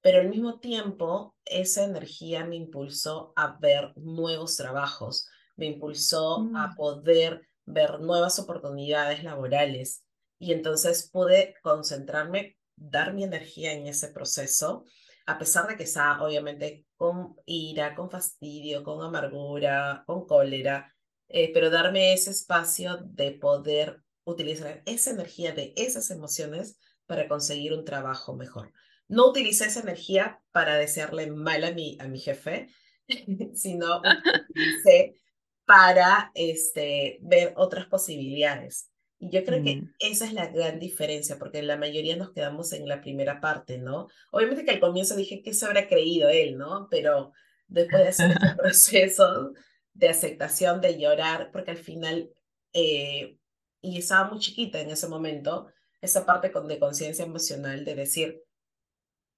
pero 0.00 0.19
al 0.19 0.31
mismo 0.31 0.59
tiempo 0.59 1.37
esa 1.45 1.85
energía 1.85 2.45
me 2.45 2.57
impulsó 2.57 3.33
a 3.37 3.57
ver 3.61 3.93
nuevos 3.99 4.57
trabajos, 4.57 5.29
me 5.55 5.67
impulsó 5.67 6.50
a 6.57 6.73
Mm. 6.73 6.76
poder 6.76 7.47
ver 7.67 8.00
nuevas 8.00 8.40
oportunidades 8.40 9.23
laborales 9.23 10.05
y 10.40 10.52
entonces 10.52 11.09
pude 11.12 11.54
concentrarme, 11.62 12.56
dar 12.75 13.12
mi 13.12 13.23
energía 13.23 13.75
en 13.75 13.87
ese 13.87 14.09
proceso, 14.09 14.85
a 15.26 15.38
pesar 15.38 15.68
de 15.68 15.76
que 15.76 15.82
estaba 15.82 16.25
obviamente 16.25 16.87
con 16.97 17.37
ira, 17.44 17.94
con 17.94 18.11
fastidio, 18.11 18.82
con 18.82 19.04
amargura, 19.04 20.02
con 20.06 20.26
cólera, 20.26 20.92
eh, 21.28 21.52
pero 21.52 21.68
darme 21.68 22.14
ese 22.14 22.30
espacio 22.30 22.97
de 23.04 23.32
poder 23.32 24.02
utilizar 24.25 24.82
esa 24.87 25.11
energía 25.11 25.52
de 25.52 25.75
esas 25.76 26.11
emociones 26.11 26.78
para 27.06 27.28
conseguir 27.28 27.75
un 27.75 27.85
trabajo 27.85 28.35
mejor. 28.35 28.73
No 29.09 29.28
utilicé 29.28 29.66
esa 29.66 29.80
energía 29.80 30.40
para 30.52 30.76
desearle 30.76 31.30
mal 31.30 31.64
a 31.64 31.73
mi, 31.73 31.99
a 32.00 32.09
mi 32.09 32.18
jefe, 32.18 32.70
sino 33.54 34.00
utilicé 34.50 35.20
para 35.66 36.32
este, 36.35 37.18
ver 37.20 37.52
otras 37.56 37.87
posibilidades. 37.87 38.89
Y 39.21 39.31
yo 39.31 39.45
creo 39.45 39.62
que 39.62 39.83
Mm. 39.83 39.95
esa 40.00 40.27
es 40.27 40.35
la 40.35 40.49
gran 40.49 40.81
diferencia, 40.81 41.39
porque 41.39 41.62
la 41.62 41.79
mayoría 41.79 42.17
nos 42.17 42.33
quedamos 42.33 42.73
en 42.75 42.89
la 42.89 43.03
primera 43.03 43.41
parte, 43.41 43.79
¿no? 43.79 44.09
Obviamente 44.33 44.65
que 44.65 44.73
al 44.73 44.81
comienzo 44.81 45.17
dije 45.17 45.43
que 45.43 45.55
se 45.55 45.67
habrá 45.67 45.89
creído 45.89 46.29
él, 46.31 46.59
¿no? 46.59 46.89
Pero 46.91 47.33
después 47.68 48.03
de 48.03 48.09
hacer 48.11 48.33
ese 48.33 48.51
proceso 48.57 49.53
de 49.94 50.09
aceptación, 50.11 50.81
de 50.83 50.99
llorar, 50.99 51.51
porque 51.53 51.73
al 51.73 51.79
final, 51.79 52.33
eh, 52.75 53.38
y 53.83 53.99
estaba 53.99 54.31
muy 54.31 54.40
chiquita 54.40 54.81
en 54.81 54.90
ese 54.90 55.09
momento, 55.09 55.68
esa 56.01 56.27
parte 56.27 56.53
con, 56.53 56.68
de 56.68 56.79
conciencia 56.81 57.25
emocional 57.27 57.85
de 57.85 57.94
decir, 57.94 58.42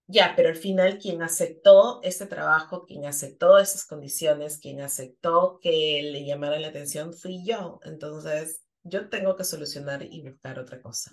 ya, 0.06 0.35
pero 0.37 0.48
al 0.50 0.56
final 0.56 0.98
quien 0.98 1.22
aceptó 1.22 2.00
este 2.02 2.26
trabajo, 2.26 2.85
quien 2.87 3.06
aceptó 3.06 3.59
esas 3.59 3.85
condiciones, 3.87 4.59
quien 4.59 4.80
aceptó 4.80 5.59
que 5.62 6.02
le 6.02 6.24
llamara 6.26 6.59
la 6.61 6.68
atención 6.68 7.14
fui 7.14 7.44
yo. 7.46 7.80
Entonces, 7.85 8.62
yo 8.84 9.08
tengo 9.08 9.36
que 9.36 9.44
solucionar 9.44 10.02
y 10.02 10.22
buscar 10.22 10.58
otra 10.58 10.80
cosa, 10.80 11.12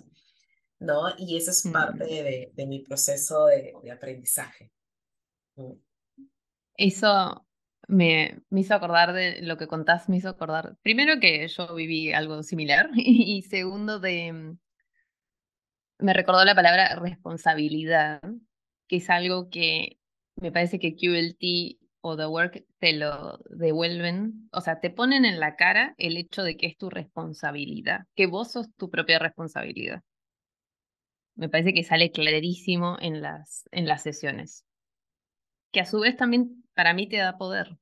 ¿no? 0.80 1.14
Y 1.18 1.36
eso 1.36 1.50
es 1.52 1.68
parte 1.72 2.04
Mm. 2.04 2.08
de, 2.08 2.52
de 2.54 2.66
mi 2.66 2.80
proceso 2.80 3.46
de, 3.46 3.78
de 3.82 3.90
aprendizaje. 3.92 4.72
Mm. 5.56 5.72
Eso 6.76 7.46
me, 7.88 8.42
me 8.50 8.60
hizo 8.60 8.74
acordar 8.74 9.12
de 9.12 9.42
lo 9.42 9.56
que 9.58 9.66
contás, 9.68 10.08
me 10.08 10.16
hizo 10.16 10.28
acordar, 10.28 10.76
primero 10.82 11.20
que 11.20 11.46
yo 11.48 11.74
viví 11.74 12.12
algo 12.12 12.42
similar 12.42 12.90
y, 12.96 13.42
segundo 13.42 14.00
de, 14.00 14.56
me 15.98 16.14
recordó 16.14 16.44
la 16.44 16.54
palabra 16.54 16.96
responsabilidad, 16.96 18.20
que 18.88 18.96
es 18.96 19.10
algo 19.10 19.50
que 19.50 19.98
me 20.36 20.52
parece 20.52 20.78
que 20.78 20.96
QLT 20.96 21.79
o 22.02 22.16
The 22.16 22.26
Work 22.26 22.64
te 22.78 22.92
lo 22.94 23.38
devuelven, 23.50 24.48
o 24.52 24.60
sea, 24.60 24.80
te 24.80 24.90
ponen 24.90 25.24
en 25.24 25.40
la 25.40 25.56
cara 25.56 25.94
el 25.98 26.16
hecho 26.16 26.42
de 26.42 26.56
que 26.56 26.66
es 26.66 26.76
tu 26.76 26.90
responsabilidad, 26.90 28.06
que 28.14 28.26
vos 28.26 28.52
sos 28.52 28.68
tu 28.76 28.90
propia 28.90 29.18
responsabilidad. 29.18 30.02
Me 31.34 31.48
parece 31.48 31.72
que 31.72 31.84
sale 31.84 32.10
clarísimo 32.10 32.96
en 33.00 33.22
las, 33.22 33.68
en 33.72 33.86
las 33.86 34.02
sesiones. 34.02 34.64
Que 35.72 35.80
a 35.80 35.84
su 35.86 36.00
vez 36.00 36.16
también 36.16 36.64
para 36.74 36.94
mí 36.94 37.08
te 37.08 37.16
da 37.16 37.38
poder. 37.38 37.78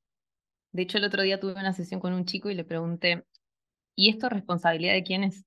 De 0.71 0.83
hecho, 0.83 0.97
el 0.97 1.05
otro 1.05 1.23
día 1.23 1.39
tuve 1.39 1.53
una 1.53 1.73
sesión 1.73 1.99
con 1.99 2.13
un 2.13 2.25
chico 2.25 2.49
y 2.49 2.55
le 2.55 2.63
pregunté, 2.63 3.25
¿y 3.95 4.09
esto 4.09 4.27
es 4.27 4.33
responsabilidad 4.33 4.93
de 4.93 5.03
quién 5.03 5.23
es? 5.23 5.45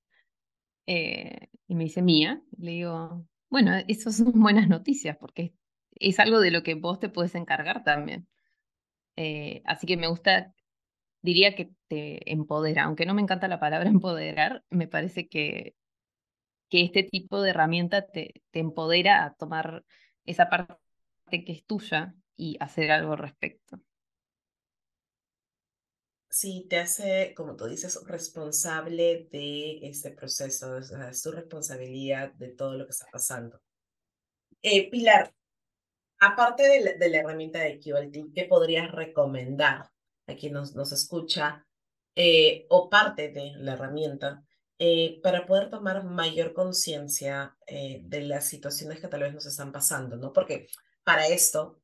Eh, 0.87 1.49
y 1.69 1.75
me 1.75 1.85
dice, 1.85 2.03
mía. 2.03 2.43
Le 2.59 2.73
digo, 2.73 3.27
bueno, 3.49 3.73
eso 3.89 4.11
son 4.11 4.33
buenas 4.41 4.69
noticias 4.69 5.17
porque 5.19 5.55
es 5.93 6.19
algo 6.19 6.41
de 6.41 6.51
lo 6.51 6.63
que 6.63 6.75
vos 6.75 6.99
te 6.99 7.09
puedes 7.09 7.35
encargar 7.35 7.85
también. 7.85 8.27
Eh, 9.17 9.63
así 9.67 9.87
que 9.87 9.97
me 9.97 10.09
gusta, 10.09 10.55
diría 11.23 11.55
que 11.57 11.73
te 11.89 12.31
empodera, 12.33 12.85
aunque 12.85 13.07
no 13.07 13.15
me 13.15 13.23
encanta 13.23 13.49
la 13.49 13.61
palabra 13.61 13.89
empoderar, 13.91 14.65
me 14.71 14.89
parece 14.89 15.29
que, 15.29 15.77
que 16.71 16.83
este 16.85 17.03
tipo 17.05 17.43
de 17.43 17.51
herramienta 17.51 18.07
te, 18.09 18.43
te 18.51 18.61
empodera 18.61 19.25
a 19.25 19.35
tomar 19.35 19.85
esa 20.27 20.49
parte 20.51 20.79
que 21.31 21.53
es 21.53 21.65
tuya 21.67 22.15
y 22.37 22.57
hacer 22.61 22.91
algo 22.91 23.13
al 23.13 23.19
respecto. 23.19 23.81
Sí, 26.31 26.67
te 26.69 26.79
hace, 26.81 27.33
como 27.37 27.55
tú 27.57 27.67
dices, 27.67 28.01
responsable 28.07 29.29
de 29.31 29.79
este 29.87 30.11
proceso, 30.11 30.79
es 30.79 31.23
tu 31.23 31.31
responsabilidad 31.31 32.33
de 32.33 32.49
todo 32.49 32.75
lo 32.77 32.87
que 32.87 32.91
está 32.91 33.07
pasando. 33.13 33.61
Eh, 34.63 34.91
Pilar, 34.91 35.33
aparte 36.23 36.63
de 36.63 37.09
la, 37.11 37.19
herramienta 37.19 37.59
de 37.59 37.81
QLT, 37.81 38.33
¿qué 38.33 38.45
podrías 38.45 38.93
recomendar 38.93 39.91
a 40.29 40.35
quien 40.37 40.53
nos, 40.53 40.75
nos 40.77 40.93
escucha 40.93 41.67
eh, 42.15 42.65
o 42.71 42.89
parte 42.89 43.31
de 43.31 43.53
la 43.57 43.73
herramienta 43.73 44.45
eh, 44.79 45.21
para 45.21 45.47
poder 45.47 45.69
tomar 45.69 46.05
mayor 46.05 46.53
conciencia 46.53 47.57
eh, 47.67 48.03
de 48.05 48.21
las 48.23 48.47
situaciones 48.47 49.01
que 49.01 49.09
tal 49.09 49.23
vez 49.23 49.35
nos 49.35 49.47
están 49.47 49.73
pasando, 49.73 50.17
¿no? 50.17 50.33
Porque 50.33 50.69
para 51.03 51.27
esto, 51.27 51.81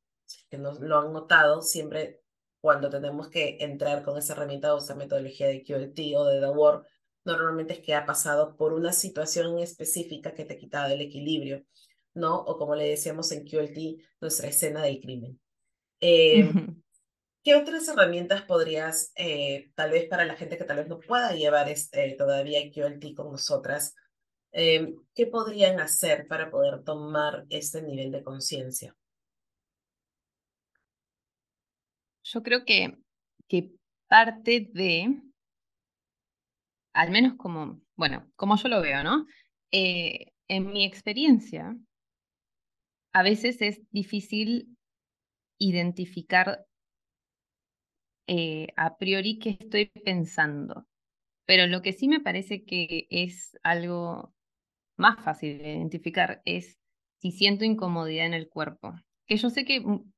que 0.49 0.57
nos 0.57 0.79
lo 0.79 1.01
han 1.01 1.13
notado, 1.13 1.61
siempre 1.61 2.23
cuando 2.61 2.91
tenemos 2.91 3.31
que 3.31 3.57
entrar 3.61 4.05
con 4.05 4.19
esa 4.19 4.35
herramienta 4.35 4.73
o 4.73 4.79
esa 4.79 4.95
metodología 4.95 5.49
de 5.49 5.65
QLT 5.65 6.17
o 6.17 6.25
de 6.25 6.41
The 6.41 6.51
Work, 6.51 6.87
normalmente 7.25 7.75
es 7.75 7.81
que 7.81 7.97
ha 7.97 8.07
pasado 8.07 8.57
por 8.57 8.73
una 8.73 8.93
situación 8.93 9.59
específica 9.59 10.33
que 10.33 10.45
te 10.45 10.55
ha 10.55 10.59
quitado 10.59 10.95
el 10.95 11.01
equilibrio, 11.01 11.65
¿no? 12.15 12.37
O 12.37 12.59
como 12.59 12.75
le 12.75 12.89
decíamos 12.89 13.31
en 13.33 13.45
QLT, 13.45 14.03
nuestra 14.21 14.49
escena 14.49 14.83
del 14.83 15.01
crimen. 15.01 15.41
Eh, 16.01 16.51
¿Qué 17.45 17.55
otras 17.55 17.89
herramientas 17.89 18.43
podrías, 18.43 19.13
eh, 19.17 19.71
tal 19.75 19.93
vez 19.93 20.09
para 20.09 20.25
la 20.25 20.37
gente 20.37 20.59
que 20.59 20.65
tal 20.65 20.79
vez 20.79 20.89
no 20.89 21.01
pueda 21.01 21.33
llevar 21.33 21.69
este, 21.69 22.15
todavía 22.17 22.71
QLT 22.71 23.15
con 23.15 23.31
nosotras, 23.33 23.95
eh, 24.53 24.95
qué 25.15 25.27
podrían 25.27 25.81
hacer 25.81 26.27
para 26.27 26.51
poder 26.51 26.83
tomar 26.83 27.47
este 27.49 27.83
nivel 27.83 28.11
de 28.11 28.23
conciencia? 28.23 28.95
Yo 32.25 32.43
creo 32.43 32.65
que, 32.65 32.99
que 33.47 33.73
parte 34.09 34.69
de, 34.73 35.23
al 36.93 37.11
menos 37.11 37.35
como, 37.37 37.81
bueno, 37.97 38.31
como 38.37 38.57
yo 38.57 38.69
lo 38.69 38.83
veo, 38.83 39.03
¿no? 39.03 39.27
Eh, 39.71 40.33
en 40.49 40.71
mi 40.71 40.85
experiencia, 40.85 41.77
a 43.19 43.23
veces 43.25 43.61
es 43.63 43.81
difícil 43.91 44.77
identificar 45.59 46.65
eh, 48.29 48.69
a 48.77 48.97
priori 48.97 49.41
qué 49.41 49.57
estoy 49.59 49.87
pensando, 50.05 50.87
pero 51.45 51.67
lo 51.67 51.83
que 51.83 51.93
sí 51.93 52.07
me 52.07 52.21
parece 52.21 52.65
que 52.65 53.09
es 53.11 53.59
algo 53.65 54.33
más 54.97 55.21
fácil 55.25 55.59
de 55.59 55.73
identificar 55.73 56.43
es 56.45 56.79
si 57.17 57.33
siento 57.33 57.65
incomodidad 57.65 58.27
en 58.27 58.35
el 58.35 58.49
cuerpo. 58.49 58.95
Que 59.27 59.37
yo 59.37 59.51
sé 59.51 59.65
que, 59.65 59.81
mm, 59.81 60.13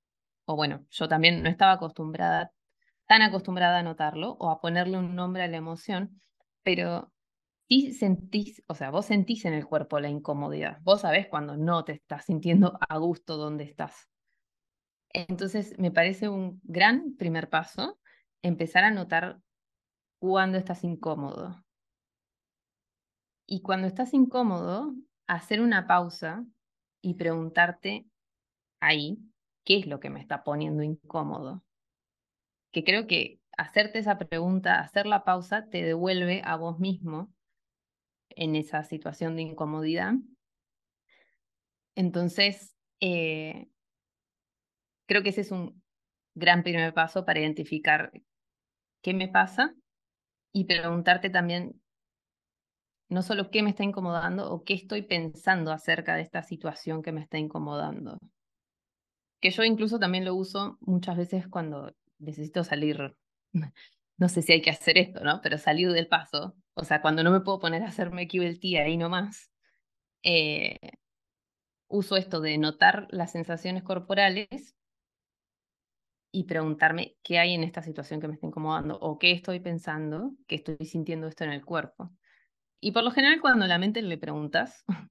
o 0.44 0.56
bueno, 0.56 0.84
yo 0.90 1.08
también 1.08 1.42
no 1.42 1.48
estaba 1.48 1.72
acostumbrada, 1.72 2.52
tan 3.06 3.22
acostumbrada 3.22 3.78
a 3.78 3.82
notarlo 3.82 4.32
o 4.32 4.50
a 4.50 4.60
ponerle 4.60 4.98
un 4.98 5.14
nombre 5.14 5.42
a 5.42 5.48
la 5.48 5.56
emoción, 5.56 6.20
pero 6.64 7.10
sentís, 7.92 8.62
o 8.66 8.74
sea, 8.74 8.90
vos 8.90 9.06
sentís 9.06 9.44
en 9.44 9.54
el 9.54 9.64
cuerpo 9.64 10.00
la 10.00 10.08
incomodidad. 10.08 10.78
Vos 10.82 11.02
sabés 11.02 11.28
cuando 11.28 11.56
no 11.56 11.84
te 11.84 11.92
estás 11.92 12.24
sintiendo 12.24 12.76
a 12.88 12.98
gusto 12.98 13.36
donde 13.36 13.64
estás. 13.64 14.08
Entonces, 15.12 15.78
me 15.78 15.92
parece 15.92 16.28
un 16.28 16.60
gran 16.64 17.16
primer 17.16 17.48
paso 17.48 18.00
empezar 18.42 18.82
a 18.82 18.90
notar 18.90 19.40
cuando 20.18 20.58
estás 20.58 20.82
incómodo. 20.82 21.64
Y 23.46 23.62
cuando 23.62 23.86
estás 23.86 24.14
incómodo, 24.14 24.94
hacer 25.28 25.60
una 25.60 25.86
pausa 25.86 26.44
y 27.00 27.14
preguntarte 27.14 28.06
ahí, 28.80 29.18
¿qué 29.64 29.78
es 29.78 29.86
lo 29.86 30.00
que 30.00 30.10
me 30.10 30.20
está 30.20 30.42
poniendo 30.42 30.82
incómodo? 30.82 31.64
Que 32.72 32.82
creo 32.82 33.06
que 33.06 33.40
hacerte 33.56 34.00
esa 34.00 34.18
pregunta, 34.18 34.80
hacer 34.80 35.06
la 35.06 35.22
pausa, 35.22 35.68
te 35.68 35.82
devuelve 35.84 36.42
a 36.44 36.56
vos 36.56 36.80
mismo 36.80 37.32
en 38.30 38.56
esa 38.56 38.84
situación 38.84 39.36
de 39.36 39.42
incomodidad. 39.42 40.14
Entonces, 41.94 42.74
eh, 43.00 43.68
creo 45.06 45.22
que 45.22 45.30
ese 45.30 45.42
es 45.42 45.50
un 45.50 45.82
gran 46.34 46.62
primer 46.62 46.94
paso 46.94 47.24
para 47.24 47.40
identificar 47.40 48.12
qué 49.02 49.14
me 49.14 49.28
pasa 49.28 49.74
y 50.52 50.64
preguntarte 50.64 51.30
también 51.30 51.80
no 53.10 53.22
solo 53.22 53.50
qué 53.50 53.62
me 53.62 53.70
está 53.70 53.82
incomodando 53.82 54.50
o 54.50 54.62
qué 54.62 54.74
estoy 54.74 55.02
pensando 55.02 55.72
acerca 55.72 56.14
de 56.14 56.22
esta 56.22 56.42
situación 56.42 57.02
que 57.02 57.12
me 57.12 57.20
está 57.20 57.38
incomodando. 57.38 58.18
Que 59.40 59.50
yo 59.50 59.64
incluso 59.64 59.98
también 59.98 60.24
lo 60.24 60.34
uso 60.34 60.78
muchas 60.80 61.16
veces 61.16 61.48
cuando 61.48 61.92
necesito 62.18 62.62
salir, 62.62 63.16
no 64.16 64.28
sé 64.28 64.42
si 64.42 64.52
hay 64.52 64.62
que 64.62 64.70
hacer 64.70 64.96
esto, 64.96 65.24
¿no? 65.24 65.40
Pero 65.42 65.58
salir 65.58 65.90
del 65.90 66.06
paso, 66.06 66.54
o 66.80 66.84
sea, 66.84 67.02
cuando 67.02 67.22
no 67.22 67.30
me 67.30 67.40
puedo 67.40 67.60
poner 67.60 67.82
a 67.82 67.88
hacerme 67.88 68.26
QLT 68.26 68.64
ahí 68.78 68.96
nomás, 68.96 69.50
eh, 70.22 70.78
uso 71.88 72.16
esto 72.16 72.40
de 72.40 72.56
notar 72.56 73.06
las 73.10 73.32
sensaciones 73.32 73.82
corporales 73.82 74.76
y 76.32 76.44
preguntarme 76.44 77.16
qué 77.22 77.38
hay 77.38 77.54
en 77.54 77.64
esta 77.64 77.82
situación 77.82 78.20
que 78.20 78.28
me 78.28 78.34
está 78.34 78.46
incomodando 78.46 78.98
o 78.98 79.18
qué 79.18 79.32
estoy 79.32 79.60
pensando, 79.60 80.32
que 80.46 80.54
estoy 80.56 80.86
sintiendo 80.86 81.26
esto 81.26 81.44
en 81.44 81.50
el 81.50 81.64
cuerpo. 81.64 82.12
Y 82.80 82.92
por 82.92 83.04
lo 83.04 83.10
general 83.10 83.40
cuando 83.42 83.66
la 83.66 83.78
mente 83.78 84.00
le 84.00 84.16
preguntas, 84.16 84.84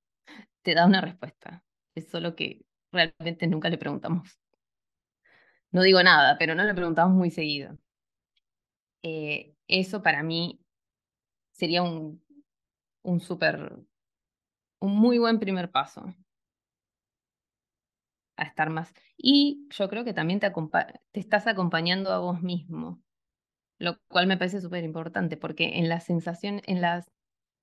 te 0.64 0.74
da 0.74 0.88
una 0.88 1.02
respuesta. 1.02 1.64
Es 1.94 2.10
solo 2.10 2.36
que 2.36 2.66
realmente 2.92 3.46
nunca 3.48 3.70
le 3.70 3.78
preguntamos. 3.78 4.40
No 5.72 5.84
digo 5.84 6.02
nada, 6.02 6.38
pero 6.40 6.56
no 6.56 6.64
le 6.64 6.74
preguntamos 6.74 7.16
muy 7.16 7.30
seguido. 7.30 7.78
Eh, 9.04 9.56
eso 9.68 10.02
para 10.02 10.24
mí 10.24 10.60
sería 11.60 11.84
un, 11.84 12.24
un 13.04 13.20
súper, 13.20 13.78
un 14.80 14.96
muy 14.96 15.18
buen 15.18 15.40
primer 15.40 15.70
paso 15.70 16.06
a 18.38 18.44
estar 18.44 18.70
más. 18.70 18.94
Y 19.18 19.68
yo 19.70 19.90
creo 19.90 20.06
que 20.06 20.14
también 20.14 20.40
te, 20.40 20.52
estás 21.14 21.48
acompañando 21.48 22.12
a 22.12 22.20
vos 22.20 22.42
mismo, 22.42 23.02
lo 23.78 24.00
cual 24.08 24.28
me 24.28 24.38
parece 24.38 24.62
súper 24.62 24.86
importante, 24.86 25.36
porque 25.36 25.78
en 25.78 25.90
las 25.90 26.06
sensaciones, 26.06 26.64
en 26.66 26.80
las 26.82 27.12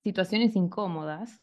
situaciones 0.03 0.55
incómodas, 0.55 1.41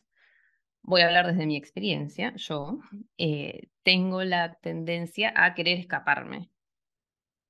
voy 0.82 1.00
a 1.00 1.06
hablar 1.06 1.26
desde 1.26 1.46
mi 1.46 1.56
experiencia, 1.56 2.34
yo 2.36 2.78
eh, 3.18 3.68
tengo 3.82 4.22
la 4.22 4.54
tendencia 4.54 5.32
a 5.34 5.54
querer 5.54 5.78
escaparme. 5.78 6.50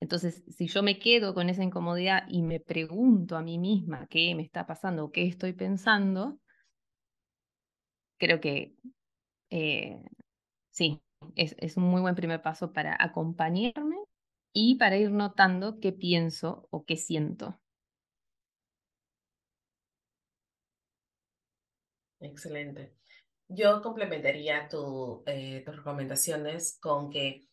Entonces, 0.04 0.44
si 0.50 0.66
yo 0.66 0.82
me 0.82 0.98
quedo 0.98 1.32
con 1.32 1.48
esa 1.48 1.64
incomodidad 1.64 2.24
y 2.28 2.42
me 2.42 2.60
pregunto 2.60 3.38
a 3.38 3.42
mí 3.42 3.58
misma 3.58 4.06
qué 4.08 4.34
me 4.34 4.42
está 4.42 4.66
pasando, 4.66 5.10
qué 5.10 5.26
estoy 5.26 5.54
pensando, 5.54 6.38
creo 8.18 8.38
que 8.38 8.76
eh, 9.48 10.04
sí, 10.68 11.00
es, 11.36 11.78
un 11.78 11.84
muy 11.84 12.02
buen 12.02 12.14
primer 12.14 12.42
paso 12.42 12.70
para 12.74 12.94
acompañarme 13.00 13.96
y 14.52 14.74
para 14.74 14.98
ir 14.98 15.10
notando 15.10 15.80
qué 15.80 15.90
pienso 15.90 16.68
o 16.70 16.84
qué 16.84 16.96
siento. 16.96 17.58
Excelente. 22.20 22.92
Yo 23.48 23.80
complementaría 23.80 24.68
eh, 25.24 25.62
tus 25.64 25.76
recomendaciones 25.76 26.78
con 26.78 27.08
que 27.08 27.48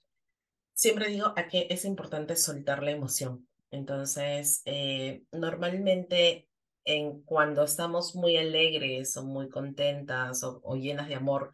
siempre 0.82 1.10
digo 1.10 1.32
a 1.36 1.48
que 1.48 1.68
es 1.70 1.86
importante 1.86 2.36
soltar 2.36 2.82
la 2.82 2.90
emoción. 2.90 3.48
Entonces, 3.70 4.64
eh, 4.66 5.24
normalmente 5.32 6.50
en 6.86 7.22
cuando 7.22 7.64
estamos 7.64 8.16
muy 8.16 8.36
alegres 8.38 9.16
o 9.16 9.24
muy 9.24 9.48
contentas 9.48 10.42
o 10.44 10.76
llenas 10.76 11.08
de 11.08 11.14
amor, 11.14 11.52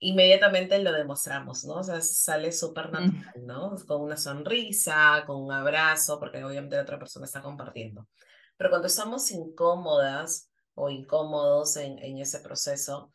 inmediatamente 0.00 0.80
lo 0.80 0.92
demostramos, 0.92 1.64
¿no? 1.64 1.74
O 1.74 1.84
sea, 1.84 2.00
sale 2.00 2.50
súper 2.50 2.90
natural, 2.90 3.46
¿no? 3.46 3.76
Con 3.86 4.00
una 4.00 4.16
sonrisa, 4.16 5.22
con 5.28 5.42
un 5.44 5.52
abrazo, 5.52 6.18
porque 6.18 6.42
obviamente 6.42 6.74
la 6.74 6.82
otra 6.82 6.98
persona 6.98 7.24
está 7.24 7.42
compartiendo. 7.42 8.08
Pero 8.56 8.70
cuando 8.70 8.88
estamos 8.88 9.30
incómodas 9.30 10.50
o 10.74 10.90
incómodos 10.90 11.76
en, 11.76 12.00
en 12.00 12.18
ese 12.18 12.40
proceso 12.40 13.12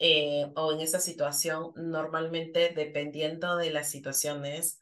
eh, 0.00 0.50
o 0.56 0.72
en 0.72 0.80
esa 0.80 0.98
situación, 0.98 1.70
normalmente 1.76 2.72
dependiendo 2.74 3.56
de 3.56 3.70
las 3.70 3.88
situaciones, 3.88 4.80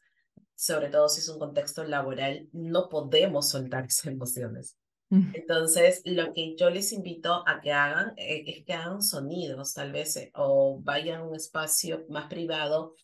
sobre 0.57 0.89
todo 0.89 1.07
si 1.07 1.21
es 1.21 1.29
un 1.29 1.37
contexto 1.37 1.83
laboral, 1.83 2.49
no 2.51 2.89
podemos 2.89 3.49
soltar 3.49 3.85
esas 3.85 4.07
emociones. 4.07 4.75
Entonces, 5.09 6.01
lo 6.03 6.33
que 6.33 6.57
yo 6.57 6.69
les 6.69 6.91
invito 6.91 7.47
a 7.47 7.61
que 7.61 7.71
hagan 7.71 8.13
eh, 8.17 8.43
es 8.45 8.65
que 8.65 8.73
hagan 8.73 9.01
sonidos, 9.01 9.73
tal 9.73 9.93
vez, 9.93 10.17
eh, 10.17 10.31
o 10.35 10.81
vayan 10.81 11.21
a 11.21 11.23
un 11.23 11.35
espacio 11.35 12.05
más 12.09 12.27
privado 12.27 12.95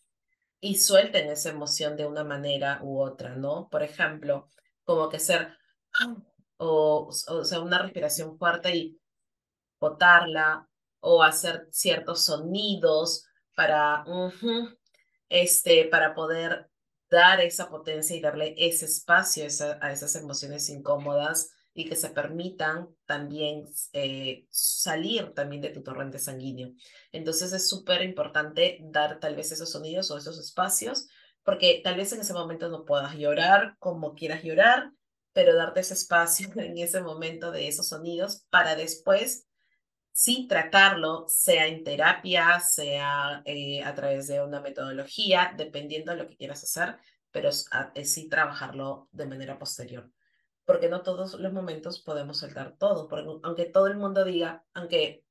y 0.60 0.76
suelten 0.76 1.30
esa 1.30 1.48
emoción 1.48 1.96
de 1.96 2.04
una 2.04 2.22
manera 2.22 2.80
u 2.82 3.00
otra, 3.00 3.36
¿no? 3.36 3.70
Por 3.70 3.82
ejemplo, 3.82 4.48
como 4.84 5.08
que 5.08 5.18
ser, 5.18 5.56
o, 6.58 7.08
o 7.28 7.44
sea, 7.44 7.60
una 7.60 7.78
respiración 7.78 8.36
fuerte 8.36 8.76
y 8.76 9.00
botarla, 9.80 10.68
o 11.04 11.22
hacer 11.22 11.68
ciertos 11.70 12.24
sonidos 12.24 13.26
para, 13.54 14.04
este, 15.28 15.84
para 15.84 16.14
poder 16.14 16.70
dar 17.14 17.40
esa 17.40 17.70
potencia 17.70 18.14
y 18.14 18.20
darle 18.20 18.54
ese 18.58 18.84
espacio 18.86 19.46
a 19.80 19.92
esas 19.92 20.16
emociones 20.16 20.68
incómodas 20.68 21.52
y 21.72 21.88
que 21.88 21.96
se 21.96 22.10
permitan 22.10 22.88
también 23.06 23.64
eh, 23.92 24.46
salir 24.50 25.32
también 25.32 25.62
de 25.62 25.70
tu 25.70 25.82
torrente 25.82 26.18
sanguíneo. 26.18 26.72
Entonces 27.12 27.52
es 27.52 27.68
súper 27.68 28.02
importante 28.02 28.78
dar 28.82 29.18
tal 29.20 29.36
vez 29.36 29.52
esos 29.52 29.70
sonidos 29.70 30.10
o 30.10 30.18
esos 30.18 30.38
espacios, 30.38 31.08
porque 31.42 31.80
tal 31.82 31.96
vez 31.96 32.12
en 32.12 32.20
ese 32.20 32.32
momento 32.32 32.68
no 32.68 32.84
puedas 32.84 33.14
llorar 33.14 33.76
como 33.78 34.14
quieras 34.14 34.42
llorar, 34.42 34.92
pero 35.32 35.54
darte 35.54 35.80
ese 35.80 35.94
espacio 35.94 36.48
en 36.56 36.78
ese 36.78 37.00
momento 37.00 37.50
de 37.50 37.68
esos 37.68 37.88
sonidos 37.88 38.44
para 38.50 38.76
después 38.76 39.46
sí 40.14 40.46
tratarlo, 40.48 41.24
sea 41.26 41.66
en 41.66 41.82
terapia, 41.82 42.60
sea 42.60 43.42
eh, 43.44 43.82
a 43.82 43.94
través 43.94 44.28
de 44.28 44.40
una 44.40 44.60
metodología, 44.60 45.52
dependiendo 45.56 46.12
de 46.12 46.18
lo 46.18 46.28
que 46.28 46.36
quieras 46.36 46.62
hacer, 46.62 46.96
pero 47.32 47.50
sí 47.52 48.28
trabajarlo 48.28 49.08
de 49.10 49.26
manera 49.26 49.58
posterior 49.58 50.08
porque 50.64 50.88
no 50.88 51.02
todos 51.02 51.34
los 51.34 51.52
momentos 51.52 52.00
podemos 52.00 52.38
soltar 52.38 52.76
todo, 52.78 53.08
porque 53.08 53.28
aunque 53.42 53.66
todo 53.66 53.86
el 53.86 53.96
mundo 53.96 54.24
diga, 54.24 54.64
aunque, 54.72 55.24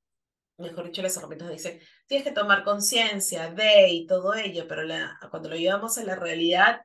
mejor 0.58 0.86
dicho, 0.86 1.02
las 1.02 1.17
herramientas 1.17 1.50
dicen, 1.50 1.80
tienes 2.08 2.26
que 2.26 2.34
tomar 2.34 2.63
conciencia 2.63 3.52
de 3.52 3.89
y 3.89 4.06
todo 4.06 4.34
ello, 4.36 4.67
pero 4.67 4.84
cuando 5.32 5.50
lo 5.50 5.56
llevamos 5.56 5.98
a 5.98 6.04
la 6.04 6.15
realidad, 6.15 6.82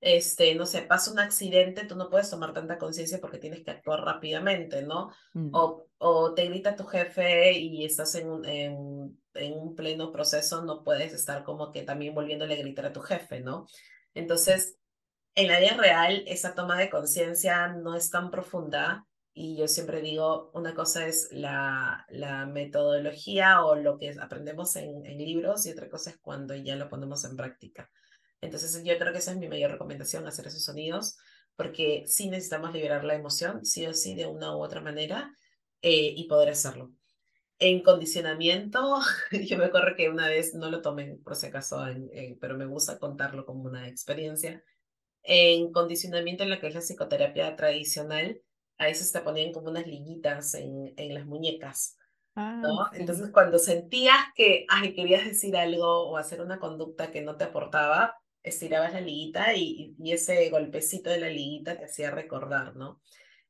este, 0.00 0.56
no 0.56 0.66
sé, 0.66 0.82
pasa 0.82 1.12
un 1.12 1.20
accidente, 1.20 1.84
tú 1.84 1.94
no 1.94 2.10
puedes 2.10 2.28
tomar 2.28 2.52
tanta 2.52 2.76
conciencia 2.76 3.20
porque 3.20 3.38
tienes 3.38 3.62
que 3.62 3.70
actuar 3.70 4.00
rápidamente, 4.00 4.82
¿no? 4.82 5.12
Mm. 5.32 5.50
O, 5.52 5.86
o 6.04 6.34
te 6.34 6.46
grita 6.46 6.74
tu 6.74 6.84
jefe 6.84 7.52
y 7.52 7.84
estás 7.84 8.16
en 8.16 8.28
un, 8.28 8.44
en, 8.44 9.20
en 9.34 9.52
un 9.52 9.76
pleno 9.76 10.10
proceso, 10.10 10.64
no 10.64 10.82
puedes 10.82 11.12
estar 11.12 11.44
como 11.44 11.70
que 11.70 11.82
también 11.82 12.12
volviéndole 12.12 12.54
a 12.54 12.58
gritar 12.58 12.86
a 12.86 12.92
tu 12.92 13.00
jefe, 13.00 13.40
¿no? 13.40 13.68
Entonces, 14.12 14.78
en 15.36 15.46
la 15.46 15.60
vida 15.60 15.76
real 15.76 16.24
esa 16.26 16.56
toma 16.56 16.76
de 16.76 16.90
conciencia 16.90 17.68
no 17.68 17.94
es 17.94 18.10
tan 18.10 18.32
profunda 18.32 19.06
y 19.32 19.56
yo 19.56 19.68
siempre 19.68 20.00
digo, 20.02 20.50
una 20.54 20.74
cosa 20.74 21.06
es 21.06 21.28
la, 21.30 22.04
la 22.08 22.46
metodología 22.46 23.64
o 23.64 23.76
lo 23.76 23.96
que 23.96 24.12
aprendemos 24.20 24.74
en, 24.74 25.06
en, 25.06 25.18
libros 25.18 25.66
y 25.66 25.70
otra 25.70 25.88
cosa 25.88 26.10
es 26.10 26.18
cuando 26.18 26.56
ya 26.56 26.74
lo 26.74 26.88
ponemos 26.88 27.24
en 27.24 27.36
práctica. 27.36 27.88
Entonces 28.40 28.82
yo 28.84 28.98
creo 28.98 29.12
que 29.12 29.20
esa 29.20 29.30
es 29.30 29.38
mi 29.38 29.48
mayor 29.48 29.70
recomendación, 29.70 30.26
hacer 30.26 30.48
esos 30.48 30.64
sonidos, 30.64 31.16
porque 31.54 32.02
sí 32.08 32.28
necesitamos 32.28 32.72
liberar 32.72 33.04
la 33.04 33.14
emoción, 33.14 33.64
sí 33.64 33.86
o 33.86 33.94
sí, 33.94 34.16
de 34.16 34.26
una 34.26 34.56
u 34.56 34.64
otra 34.64 34.80
manera, 34.80 35.32
eh, 35.82 36.14
y 36.16 36.24
poder 36.28 36.50
hacerlo. 36.50 36.92
En 37.58 37.82
condicionamiento, 37.82 39.00
yo 39.32 39.58
me 39.58 39.66
acuerdo 39.66 39.94
que 39.96 40.08
una 40.08 40.28
vez, 40.28 40.54
no 40.54 40.70
lo 40.70 40.80
tomé 40.80 41.16
por 41.22 41.36
si 41.36 41.46
acaso, 41.46 41.84
pero 42.40 42.56
me 42.56 42.66
gusta 42.66 42.98
contarlo 42.98 43.44
como 43.44 43.64
una 43.64 43.88
experiencia. 43.88 44.64
En 45.22 45.72
condicionamiento 45.72 46.42
en 46.42 46.50
lo 46.50 46.58
que 46.58 46.68
es 46.68 46.74
la 46.74 46.80
psicoterapia 46.80 47.54
tradicional, 47.54 48.40
a 48.78 48.86
veces 48.86 49.12
te 49.12 49.20
ponían 49.20 49.52
como 49.52 49.70
unas 49.70 49.86
liguitas 49.86 50.54
en, 50.54 50.92
en 50.96 51.14
las 51.14 51.26
muñecas. 51.26 51.96
Ah, 52.34 52.60
¿no? 52.62 52.88
sí. 52.92 53.00
Entonces, 53.00 53.30
cuando 53.30 53.58
sentías 53.58 54.16
que 54.34 54.66
ay, 54.68 54.94
querías 54.94 55.24
decir 55.24 55.56
algo 55.56 56.08
o 56.08 56.16
hacer 56.16 56.40
una 56.40 56.58
conducta 56.58 57.12
que 57.12 57.22
no 57.22 57.36
te 57.36 57.44
aportaba, 57.44 58.16
estirabas 58.42 58.92
la 58.92 59.00
liguita 59.00 59.54
y, 59.54 59.94
y 59.98 60.12
ese 60.12 60.50
golpecito 60.50 61.10
de 61.10 61.20
la 61.20 61.28
liguita 61.28 61.76
te 61.76 61.84
hacía 61.84 62.10
recordar, 62.10 62.74
¿no? 62.74 63.00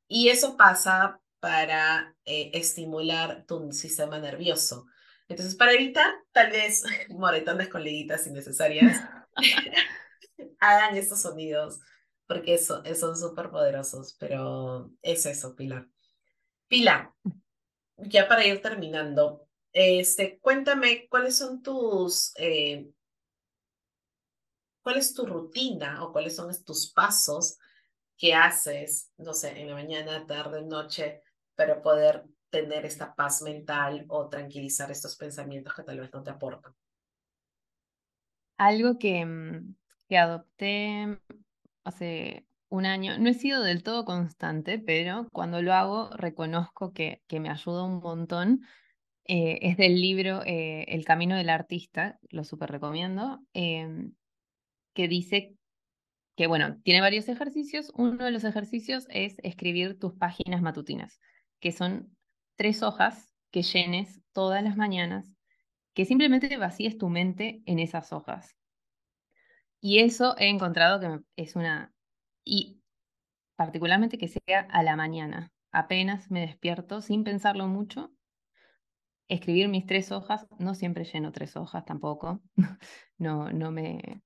Y 0.07 0.29
eso 0.29 0.59
pasa 0.59 1.22
para 1.43 2.15
eh, 2.25 2.53
estimular 2.55 3.45
tu 3.49 3.73
sistema 3.73 4.21
nervioso. 4.21 4.87
Entonces, 5.27 5.57
para 5.57 5.73
evitar 5.73 6.15
tal 6.31 6.53
vez 6.53 6.85
moretones 7.09 7.69
con 7.69 7.83
liguitas 7.83 8.29
innecesarias, 8.29 9.03
hagan 10.61 10.97
estos 10.97 11.21
sonidos, 11.21 11.81
porque 12.29 12.55
eso, 12.55 12.85
son 12.95 13.17
súper 13.17 13.51
poderosos, 13.51 14.17
pero 14.21 14.93
es 15.03 15.27
eso, 15.27 15.57
Pilar. 15.57 15.89
Pilar, 16.69 17.13
ya 17.97 18.29
para 18.29 18.47
ir 18.47 18.63
terminando, 18.63 19.49
este, 19.73 20.39
cuéntame 20.39 21.09
cuáles 21.09 21.39
son 21.39 21.61
tus, 21.61 22.35
eh, 22.37 22.89
cuál 24.81 24.99
es 24.99 25.13
tu 25.13 25.27
rutina 25.27 26.05
o 26.05 26.13
cuáles 26.13 26.37
son 26.37 26.53
tus 26.65 26.93
pasos 26.93 27.59
que 28.17 28.33
haces, 28.33 29.11
no 29.17 29.35
sé, 29.35 29.61
en 29.61 29.67
la 29.67 29.75
mañana, 29.75 30.25
tarde, 30.25 30.63
noche, 30.63 31.21
para 31.55 31.83
poder 31.83 32.25
tener 32.51 32.85
esta 32.85 33.15
paz 33.15 33.43
mental 33.43 34.05
o 34.09 34.29
tranquilizar 34.29 34.91
estos 34.91 35.17
pensamientos 35.17 35.75
que 35.75 35.83
tal 35.83 36.01
vez 36.01 36.13
no 36.13 36.23
te 36.23 36.31
aportan. 36.31 36.75
Algo 38.59 38.99
que, 38.99 39.25
mm, 39.25 39.75
que 40.09 40.19
adopté 40.19 41.19
hace 41.85 42.47
un 42.69 42.87
año, 42.87 43.19
no 43.19 43.29
he 43.29 43.35
sido 43.35 43.63
del 43.63 43.83
todo 43.83 44.05
constante, 44.05 44.79
pero 44.79 45.29
cuando 45.31 45.61
lo 45.61 45.75
hago 45.75 46.11
reconozco 46.17 46.93
que, 46.93 47.23
que 47.27 47.41
me 47.41 47.51
ayuda 47.51 47.85
un 47.85 48.01
montón. 48.01 48.63
Eh, 49.25 49.59
es 49.63 49.77
del 49.77 50.01
libro 50.01 50.43
eh, 50.45 50.85
El 50.89 51.05
Camino 51.05 51.37
del 51.37 51.49
Artista, 51.49 52.19
lo 52.31 52.45
súper 52.45 52.71
recomiendo, 52.71 53.41
em, 53.53 54.15
que 54.95 55.07
dice 55.07 55.55
que, 56.37 56.47
bueno, 56.47 56.81
tiene 56.83 57.01
varios 57.01 57.29
ejercicios. 57.29 57.93
Uno 57.95 58.25
de 58.25 58.31
los 58.33 58.45
ejercicios 58.45 59.07
es 59.11 59.37
escribir 59.43 59.99
tus 59.99 60.15
páginas 60.15 60.63
matutinas, 60.63 61.21
que 61.63 61.73
son 61.73 62.15
tres 62.57 62.83
hojas 62.83 63.33
que 63.53 63.63
llenes 63.63 64.21
todas 64.33 64.63
las 64.65 64.77
mañanas, 64.77 65.37
que 65.95 66.05
simplemente 66.05 66.55
vacíes 66.57 66.99
tu 66.99 67.09
mente 67.09 67.63
en 67.67 67.79
esas 67.79 68.13
hojas. 68.13 68.57
Y 69.81 70.01
eso 70.01 70.37
he 70.39 70.49
encontrado 70.49 71.01
que 71.01 71.21
es 71.37 71.55
una... 71.57 71.95
Y 72.45 72.83
particularmente 73.55 74.19
que 74.19 74.27
sea 74.27 74.61
a 74.71 74.83
la 74.83 74.97
mañana, 74.97 75.53
apenas 75.71 76.31
me 76.33 76.41
despierto 76.41 77.01
sin 77.01 77.23
pensarlo 77.23 77.69
mucho, 77.69 78.13
escribir 79.29 79.69
mis 79.69 79.87
tres 79.87 80.11
hojas, 80.11 80.49
no 80.59 80.75
siempre 80.75 81.05
lleno 81.05 81.31
tres 81.31 81.57
hojas 81.57 81.85
tampoco, 81.85 82.43
no, 83.19 83.53
no 83.53 83.71
me, 83.71 84.25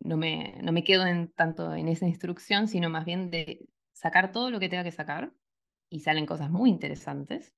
no 0.00 0.18
me, 0.18 0.58
no 0.62 0.72
me 0.72 0.84
quedo 0.84 1.06
en, 1.06 1.32
tanto 1.32 1.74
en 1.74 1.88
esa 1.88 2.06
instrucción, 2.06 2.68
sino 2.68 2.90
más 2.90 3.06
bien 3.06 3.30
de 3.30 3.66
sacar 3.92 4.30
todo 4.30 4.50
lo 4.50 4.60
que 4.60 4.68
tenga 4.68 4.84
que 4.84 4.92
sacar 4.92 5.32
y 5.90 6.00
salen 6.00 6.26
cosas 6.26 6.50
muy 6.50 6.70
interesantes. 6.70 7.54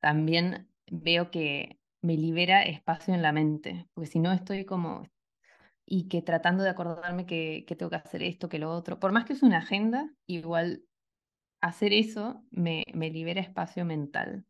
También 0.00 0.68
veo 0.90 1.30
que 1.30 1.80
me 2.00 2.16
libera 2.16 2.62
espacio 2.62 3.14
en 3.14 3.22
la 3.22 3.32
mente, 3.32 3.88
porque 3.94 4.10
si 4.10 4.18
no 4.20 4.32
estoy 4.32 4.64
como 4.64 5.08
y 5.84 6.08
que 6.08 6.22
tratando 6.22 6.62
de 6.64 6.70
acordarme 6.70 7.26
que, 7.26 7.64
que, 7.66 7.74
tengo 7.74 7.90
que 7.90 7.96
hacer 7.96 8.22
esto, 8.22 8.48
que 8.48 8.58
lo 8.58 8.70
otro, 8.70 9.00
por 9.00 9.12
más 9.12 9.24
que 9.24 9.32
es 9.32 9.42
una 9.42 9.58
agenda, 9.58 10.12
igual 10.26 10.84
hacer 11.60 11.92
eso 11.92 12.44
me, 12.50 12.84
me 12.94 13.10
libera 13.10 13.40
espacio 13.40 13.84
mental. 13.84 14.44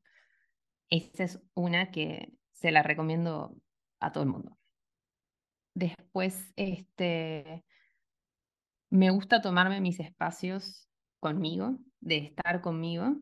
Esa 0.91 1.25
es 1.25 1.41
una 1.55 1.91
que 1.91 2.33
se 2.53 2.73
la 2.73 2.83
recomiendo 2.83 3.57
a 4.01 4.13
todo 4.13 4.25
el 4.25 4.31
mundo. 4.31 4.59
Después, 5.75 6.53
este, 6.57 7.65
me 8.91 9.11
gusta 9.11 9.41
tomarme 9.41 9.81
mis 9.81 10.01
espacios 10.01 10.89
conmigo, 11.21 11.79
de 12.01 12.19
estar 12.19 12.61
conmigo, 12.61 13.17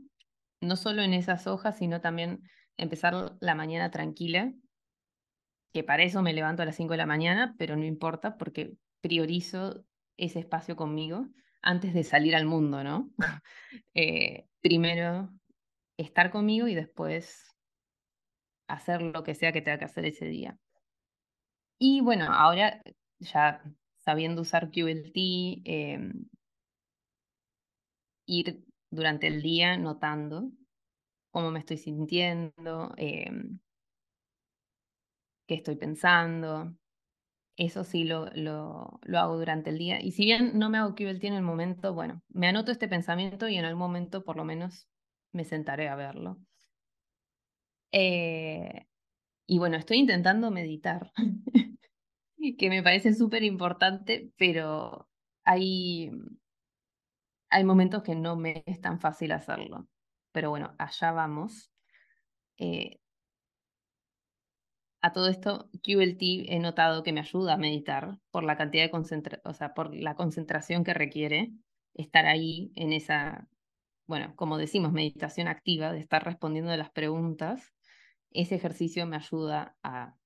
no 0.61 0.77
solo 0.77 1.03
en 1.03 1.15
esas 1.15 1.47
hojas, 1.47 1.79
sino 1.79 2.01
también 2.01 2.43
empezar 2.77 3.37
la 3.41 3.55
mañana 3.55 3.91
tranquila, 3.91 4.53
que 5.73 5.85
para 5.85 6.03
eso 6.03 6.23
me 6.23 6.33
levanto 6.33 6.63
a 6.63 6.67
las 6.67 6.77
5 6.77 6.93
de 6.93 6.99
la 6.99 7.07
mañana, 7.07 7.55
pero 7.59 7.77
no 7.77 7.85
importa 7.85 8.39
porque 8.39 8.75
priorizo 9.01 9.85
ese 10.17 10.39
espacio 10.39 10.77
conmigo 10.77 11.29
antes 11.63 11.93
de 11.95 12.05
salir 12.05 12.35
al 12.35 12.47
mundo, 12.47 12.83
¿no? 12.83 13.11
eh, 13.95 14.47
primero 14.61 15.31
estar 15.99 16.31
conmigo 16.31 16.69
y 16.69 16.75
después 16.75 17.57
hacer 18.69 19.03
lo 19.03 19.23
que 19.23 19.35
sea 19.35 19.53
que 19.53 19.63
tenga 19.63 19.79
que 19.79 19.85
hacer 19.85 20.05
ese 20.07 20.27
día. 20.27 20.59
Y 21.79 22.01
bueno, 22.01 22.27
ahora 22.31 22.81
ya 23.19 23.63
sabiendo 23.99 24.43
usar 24.43 24.71
QLT, 24.71 25.17
eh, 25.65 26.13
ir 28.27 28.66
durante 28.91 29.27
el 29.27 29.43
día 29.43 29.77
notando 29.77 30.51
cómo 31.31 31.51
me 31.51 31.59
estoy 31.59 31.77
sintiendo, 31.77 32.95
eh, 32.97 33.31
qué 35.47 35.55
estoy 35.55 35.77
pensando. 35.77 36.75
Eso 37.57 37.85
sí 37.85 38.05
lo, 38.05 38.27
lo, 38.35 39.01
lo, 39.03 39.19
hago 39.19 39.39
durante 39.39 39.71
el 39.71 39.79
día. 39.79 40.01
Y 40.01 40.13
si 40.13 40.25
bien 40.25 40.59
no 40.59 40.71
me 40.71 40.79
hago 40.79 40.95
QLT 40.95 41.25
en 41.25 41.35
el 41.35 41.43
momento, 41.43 41.95
bueno, 41.95 42.23
me 42.29 42.49
anoto 42.49 42.73
este 42.73 42.89
pensamiento 42.89 43.49
y 43.49 43.57
en 43.57 43.65
algún 43.65 43.81
momento 43.81 44.25
por 44.25 44.37
lo 44.37 44.45
menos 44.45 44.89
me 45.33 45.45
sentaré 45.45 45.89
a 45.89 45.97
verlo. 45.97 46.39
Eh, 47.93 48.87
y 49.47 49.59
bueno, 49.59 49.77
estoy 49.77 49.99
intentando 49.99 50.51
meditar, 50.51 51.13
que 52.59 52.69
me 52.69 52.83
parece 52.83 53.15
súper 53.15 53.43
importante, 53.43 54.33
pero 54.37 55.09
hay, 55.45 56.11
hay 57.51 57.65
momentos 57.65 58.03
que 58.03 58.15
no 58.15 58.37
me 58.37 58.63
es 58.67 58.81
tan 58.81 59.01
fácil 59.01 59.33
hacerlo. 59.33 59.89
Pero 60.33 60.51
bueno, 60.51 60.75
allá 60.79 61.13
vamos. 61.13 61.73
Eh, 62.59 63.01
a 65.03 65.13
todo 65.13 65.29
esto, 65.29 65.71
QLT 65.83 66.47
he 66.49 66.59
notado 66.59 67.03
que 67.03 67.13
me 67.13 67.21
ayuda 67.21 67.55
a 67.55 67.57
meditar 67.59 68.19
por 68.31 68.45
la 68.45 68.57
cantidad 68.57 68.85
de 68.85 68.91
concentración, 68.91 69.43
o 69.45 69.55
sea, 69.55 69.75
por 69.75 69.95
la 69.95 70.15
concentración 70.17 70.85
que 70.85 70.95
requiere 70.95 71.53
estar 71.95 72.27
ahí 72.27 72.73
en 72.75 72.93
esa, 72.93 73.49
bueno, 74.07 74.35
como 74.37 74.59
decimos, 74.59 74.93
meditación 74.93 75.49
activa, 75.49 75.93
de 75.93 76.01
estar 76.01 76.25
respondiendo 76.25 76.73
a 76.73 76.77
las 76.77 76.91
preguntas. 76.91 77.73
Ese 78.31 78.57
ejercicio 78.57 79.07
me 79.07 79.17
ayuda 79.17 79.77
a 79.83 80.17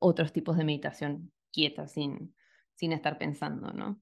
otros 0.00 0.32
tipos 0.32 0.56
de 0.56 0.64
meditación 0.64 1.32
quieta, 1.52 1.88
sin, 1.88 2.34
sin 2.74 2.92
estar 2.92 3.18
pensando, 3.18 3.72
¿no? 3.72 4.00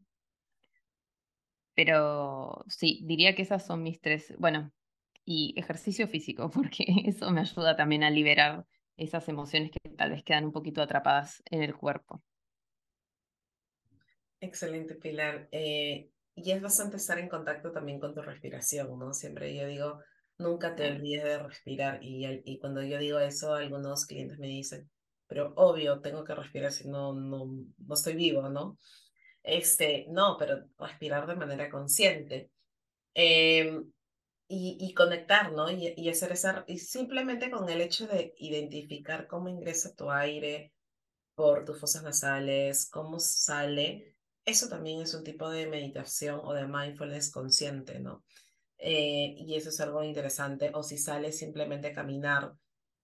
Pero 1.75 2.65
sí, 2.69 3.01
diría 3.05 3.35
que 3.35 3.43
esas 3.43 3.67
son 3.67 3.83
mis 3.83 4.01
tres, 4.01 4.35
bueno, 4.39 4.73
y 5.25 5.55
ejercicio 5.59 6.09
físico, 6.09 6.51
porque 6.55 6.85
eso 7.07 7.31
me 7.31 7.41
ayuda 7.41 7.77
también 7.77 8.05
a 8.05 8.11
liberar 8.11 8.67
esas 8.97 9.29
emociones 9.29 9.71
que 9.73 9.91
tal 9.91 10.11
vez 10.11 10.23
quedan 10.25 10.45
un 10.45 10.53
poquito 10.53 10.83
atrapadas 10.83 11.43
en 11.47 11.63
el 11.63 11.75
cuerpo. 11.77 12.23
Excelente, 14.41 14.95
Pilar. 14.97 15.49
Eh, 15.53 16.11
y 16.35 16.51
es 16.51 16.61
bastante 16.63 16.97
estar 16.99 17.19
en 17.19 17.29
contacto 17.29 17.73
también 17.73 18.01
con 18.01 18.15
tu 18.15 18.23
respiración, 18.23 18.99
¿no? 18.99 19.15
Siempre 19.15 19.55
yo 19.55 19.67
digo, 19.67 20.01
nunca 20.39 20.75
te 20.75 20.91
olvides 20.91 21.25
de 21.25 21.39
respirar. 21.39 21.99
Y, 22.03 22.43
y 22.45 22.59
cuando 22.59 22.83
yo 22.83 22.99
digo 22.99 23.19
eso, 23.21 23.55
algunos 23.55 24.07
clientes 24.07 24.39
me 24.39 24.49
dicen, 24.49 24.91
pero 25.27 25.55
obvio, 25.57 26.01
tengo 26.01 26.25
que 26.25 26.35
respirar 26.35 26.73
si 26.73 26.89
no, 26.89 27.15
no, 27.15 27.47
no 27.79 27.95
estoy 27.95 28.15
vivo, 28.15 28.49
¿no? 28.49 28.79
Este, 29.44 30.07
no, 30.09 30.37
pero 30.38 30.64
respirar 30.78 31.26
de 31.28 31.37
manera 31.37 31.70
consciente. 31.70 32.50
Eh, 33.14 33.80
y, 34.48 34.76
y, 34.80 34.94
conectar, 34.94 35.52
¿no? 35.52 35.70
Y, 35.70 35.94
y, 35.96 36.09
hacer 36.09 36.33
esa, 36.33 36.64
y 36.66 36.78
simplemente 36.78 37.50
con 37.50 37.68
el 37.68 37.80
hecho 37.80 38.07
de 38.07 38.35
identificar 38.38 39.26
cómo 39.26 39.48
ingresa 39.48 39.94
tu 39.94 40.11
aire 40.11 40.72
por 41.35 41.64
tus 41.64 41.80
fosas 41.80 42.02
nasales, 42.02 42.88
cómo 42.90 43.20
sale, 43.20 44.16
eso 44.44 44.68
también 44.68 45.00
es 45.00 45.14
un 45.14 45.24
tipo 45.24 45.48
de 45.50 45.66
meditación 45.66 46.40
o 46.42 46.52
de 46.52 46.66
mindfulness 46.66 47.30
consciente, 47.30 47.98
¿no? 48.00 48.24
Eh, 48.78 49.35
y 49.38 49.54
eso 49.54 49.70
es 49.70 49.80
algo 49.80 50.02
interesante. 50.02 50.70
O 50.74 50.83
si 50.83 50.98
sale 50.98 51.33
simplemente 51.33 51.92
caminar 51.92 52.52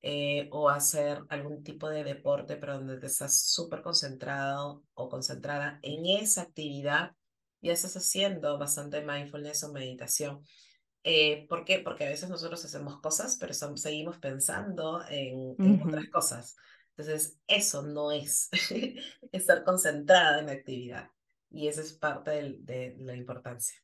eh, 0.03 0.49
o 0.51 0.71
hacer 0.71 1.21
algún 1.29 1.63
tipo 1.63 1.89
de 1.89 2.05
deporte, 2.05 2.57
pero 2.57 2.75
donde 2.79 2.99
te 2.99 3.07
estás 3.07 3.43
súper 3.53 3.83
concentrado 3.83 4.83
o 4.95 5.09
concentrada 5.09 5.79
en 5.83 6.07
esa 6.07 6.43
actividad, 6.43 7.13
ya 7.61 7.73
estás 7.75 7.97
haciendo 7.97 8.59
bastante 8.59 9.03
mindfulness 9.03 9.65
o 9.65 9.73
meditación. 9.73 10.41
Eh, 11.03 11.47
¿Por 11.49 11.65
qué? 11.65 11.81
Porque 11.81 12.07
a 12.07 12.09
veces 12.09 12.31
nosotros 12.31 12.65
hacemos 12.65 13.01
cosas, 13.01 13.37
pero 13.39 13.53
seguimos 13.53 14.19
pensando 14.19 15.03
en, 15.09 15.55
en 15.59 15.83
otras 15.83 16.09
cosas. 16.09 16.57
Entonces, 16.97 17.39
eso 17.47 17.83
no 17.83 18.13
es 18.13 18.49
estar 19.33 19.65
concentrada 19.65 20.41
en 20.41 20.47
la 20.47 20.53
actividad. 20.53 21.11
Y 21.51 21.69
esa 21.69 21.83
es 21.83 21.93
parte 21.93 22.31
de, 22.31 22.59
de 22.61 22.97
la 22.99 23.17
importancia. 23.17 23.77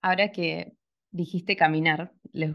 Ahora 0.00 0.30
que 0.30 0.74
dijiste 1.10 1.56
caminar, 1.56 2.12
les, 2.32 2.54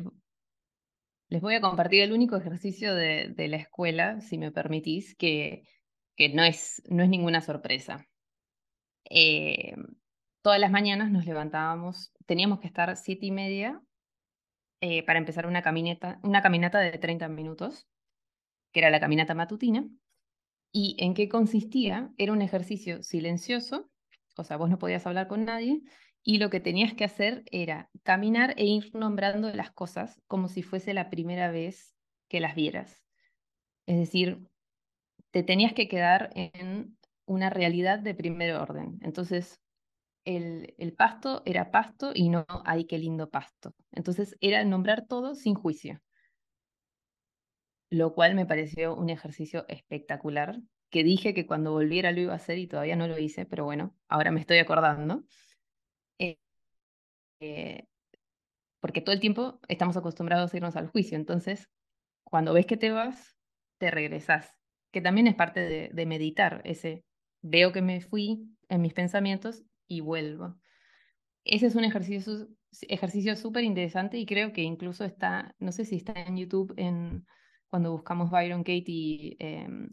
les 1.34 1.41
voy 1.41 1.56
a 1.56 1.62
compartir 1.62 2.04
el 2.04 2.13
único 2.13 2.38
ejercicio 2.38 2.93
de, 2.93 3.34
la 3.50 3.58
escuela, 3.58 4.22
si 4.22 4.38
me 4.38 4.52
permitís, 4.52 5.15
que, 5.15 5.63
que 6.15 6.30
no, 6.30 6.43
es, 6.43 6.84
no 6.88 7.02
es 7.02 7.10
ninguna 7.10 7.41
sorpresa. 7.41 8.08
Eh, 9.10 9.74
todas 10.43 10.60
las 10.60 10.69
mañanas 10.69 11.10
nos 11.10 11.26
levantábamos, 11.26 12.13
teníamos 12.28 12.60
que 12.60 12.67
estar 12.67 12.96
siete 12.98 13.26
y 13.26 13.32
media 13.32 13.82
eh, 14.80 15.02
para 15.08 15.17
empezar 15.17 15.48
una 15.48 15.63
caminata, 15.63 16.19
una 16.22 16.43
caminata 16.43 16.78
de 16.78 17.00
30 17.00 17.28
minutos, 17.30 17.88
que 18.72 18.82
era 18.82 18.91
la 18.91 19.00
caminata 19.00 19.34
matutina. 19.34 19.89
¿Y 20.72 20.98
en 21.00 21.15
qué 21.15 21.30
consistía? 21.30 22.12
Era 22.19 22.34
un 22.34 22.43
ejercicio 22.43 23.02
silencioso, 23.02 23.89
o 24.38 24.43
sea, 24.43 24.58
vos 24.58 24.69
no 24.69 24.78
podías 24.78 25.08
hablar 25.08 25.28
con 25.28 25.46
nadie, 25.46 25.82
y 26.24 26.38
lo 26.38 26.50
que 26.50 26.62
tenías 26.62 26.94
que 26.94 27.04
hacer 27.04 27.44
era 27.52 27.90
caminar 28.04 28.54
e 28.58 28.66
ir 28.66 28.96
nombrando 28.96 29.54
las 29.54 29.72
cosas 29.72 30.22
como 30.28 30.48
si 30.48 30.64
fuese 30.64 30.94
la 30.94 31.10
primera 31.10 31.52
vez 31.52 31.96
que 32.30 32.40
las 32.40 32.56
vieras. 32.56 33.04
Es 33.86 33.98
decir, 33.98 34.48
te 35.32 35.44
tenías 35.44 35.74
que 35.74 35.90
quedar 35.90 36.30
en 36.34 36.98
una 37.26 37.50
realidad 37.50 38.00
de 38.00 38.16
primer 38.16 38.56
orden. 38.56 39.00
Entonces, 39.02 39.60
el, 40.26 40.94
pasto 40.98 41.42
era 41.46 41.72
pasto 41.72 42.12
y 42.14 42.30
no, 42.30 42.46
ay, 42.66 42.86
qué 42.86 42.98
lindo 42.98 43.30
pasto. 43.30 43.76
Entonces, 43.92 44.38
era 44.40 44.64
nombrar 44.64 45.06
todo 45.08 45.36
sin 45.36 45.56
juicio. 45.56 46.02
Lo 47.90 48.14
cual 48.14 48.36
me 48.36 48.46
pareció 48.46 48.96
un 48.96 49.10
ejercicio 49.10 49.66
espectacular, 49.68 50.60
que 50.90 51.04
dije 51.04 51.34
que 51.34 51.46
cuando 51.46 51.72
volviera 51.72 52.12
lo 52.12 52.22
iba 52.22 52.34
a 52.34 52.38
hacer 52.38 52.58
y 52.58 52.68
todavía 52.68 52.96
no 52.96 53.08
lo 53.08 53.18
hice, 53.20 53.46
pero 53.46 53.66
bueno, 53.66 53.96
ahora 54.08 54.32
me 54.32 54.40
estoy 54.40 54.60
acordando. 54.60 55.24
Porque 58.80 59.02
todo 59.02 59.14
el 59.14 59.22
tiempo 59.22 59.60
estamos 59.68 59.98
acostumbrados 59.98 60.54
a 60.54 60.58
irnos 60.58 60.76
al 60.76 60.88
juicio, 60.88 61.18
entonces, 61.18 61.70
cuando 62.24 62.54
ves 62.54 62.66
que 62.66 62.78
te 62.78 62.92
vas, 62.92 63.38
te 63.78 63.92
regresas, 63.92 64.52
que 64.92 65.02
también 65.02 65.28
es 65.28 65.36
parte 65.36 65.62
de, 65.62 65.90
de 65.94 66.06
meditar, 66.06 66.62
ese 66.66 67.06
veo 67.42 67.72
que 67.72 67.82
me 67.82 68.02
fui 68.02 68.48
en 68.70 68.82
mis 68.82 68.94
pensamientos 68.94 69.64
y 69.88 70.02
vuelvo. 70.02 70.56
Ese 71.46 71.68
es 71.68 71.76
un 71.76 71.84
ejercicio 71.84 72.48
ejercicio 72.82 73.36
súper 73.36 73.64
interesante 73.64 74.18
y 74.18 74.26
creo 74.26 74.54
que 74.54 74.62
incluso 74.62 75.06
está, 75.06 75.56
no 75.60 75.72
sé 75.72 75.86
si 75.86 75.98
está 75.98 76.14
en 76.14 76.38
YouTube 76.38 76.74
en, 76.78 77.26
cuando 77.70 77.92
buscamos 77.92 78.32
Byron 78.32 78.64
Katie 78.64 79.36
em, 79.40 79.90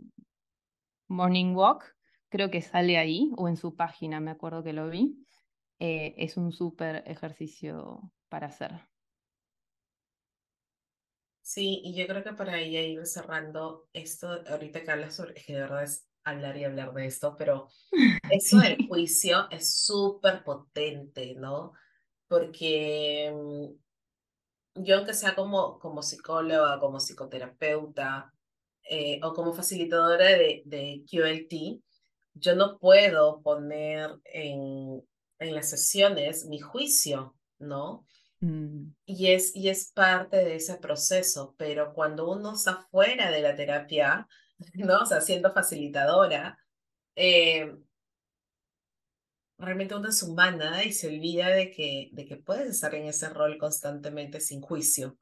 Morning 1.09 1.55
Walk, 1.55 1.85
creo 2.29 2.51
que 2.51 2.63
sale 2.63 2.99
ahí 2.99 3.31
o 3.37 3.49
en 3.49 3.57
su 3.57 3.75
página, 3.75 4.21
me 4.21 4.31
acuerdo 4.31 4.63
que 4.63 4.73
lo 4.73 4.89
vi. 4.89 5.17
Eh, 5.81 6.15
es 6.19 6.37
un 6.37 6.53
súper 6.53 7.03
ejercicio 7.07 8.13
para 8.29 8.49
hacer. 8.49 8.71
Sí, 11.41 11.81
y 11.83 11.97
yo 11.97 12.07
creo 12.07 12.23
que 12.23 12.35
para 12.35 12.61
ella 12.61 12.83
ir 12.83 13.05
cerrando 13.07 13.89
esto, 13.93 14.29
ahorita 14.47 14.83
que 14.83 14.91
hablas 14.91 15.17
sobre, 15.17 15.35
que 15.35 15.55
de 15.55 15.61
verdad 15.63 15.83
es 15.83 16.07
hablar 16.23 16.57
y 16.59 16.65
hablar 16.65 16.93
de 16.93 17.07
esto, 17.07 17.35
pero 17.37 17.69
eso 18.31 18.59
del 18.59 18.87
juicio 18.87 19.49
es 19.51 19.75
súper 19.85 20.45
potente, 20.45 21.35
¿no? 21.35 21.73
Porque 22.29 23.33
mm, 23.35 24.85
yo 24.85 24.99
aunque 24.99 25.15
sea 25.15 25.35
como, 25.35 25.79
como 25.79 26.03
psicóloga, 26.03 26.79
como 26.79 27.01
psicoterapeuta 27.01 28.33
eh, 28.85 29.19
o 29.23 29.33
como 29.33 29.55
facilitadora 29.55 30.27
de, 30.27 30.63
de 30.67 31.05
QLT, 31.11 31.83
yo 32.35 32.55
no 32.55 32.79
puedo 32.79 33.43
poner 33.43 34.11
en, 34.25 35.03
en 35.41 35.55
las 35.55 35.71
sesiones 35.71 36.45
mi 36.47 36.61
juicio, 36.61 37.37
¿no? 37.59 38.07
Mm. 38.41 38.93
Y, 39.07 39.33
es, 39.33 39.55
y 39.57 39.69
es 39.69 39.91
parte 39.93 40.37
de 40.37 40.57
ese 40.57 40.77
proceso, 40.77 41.55
pero 41.59 41.93
cuando 41.93 42.31
uno 42.31 42.55
está 42.55 42.87
fuera 42.91 43.31
de 43.31 43.41
la 43.41 43.57
terapia, 43.57 44.29
¿no? 44.75 45.01
O 45.01 45.07
sea, 45.07 45.21
siendo 45.21 45.53
facilitadora, 45.53 46.59
eh, 47.17 47.75
realmente 49.59 49.95
uno 49.95 50.09
es 50.09 50.23
humana 50.23 50.85
y 50.85 50.93
se 50.93 51.09
olvida 51.09 51.49
de 51.49 51.71
que, 51.71 52.11
de 52.13 52.25
que 52.25 52.37
puedes 52.37 52.69
estar 52.69 52.95
en 52.95 53.07
ese 53.07 53.29
rol 53.29 53.59
constantemente 53.59 54.41
sin 54.41 54.61
juicio, 54.61 55.19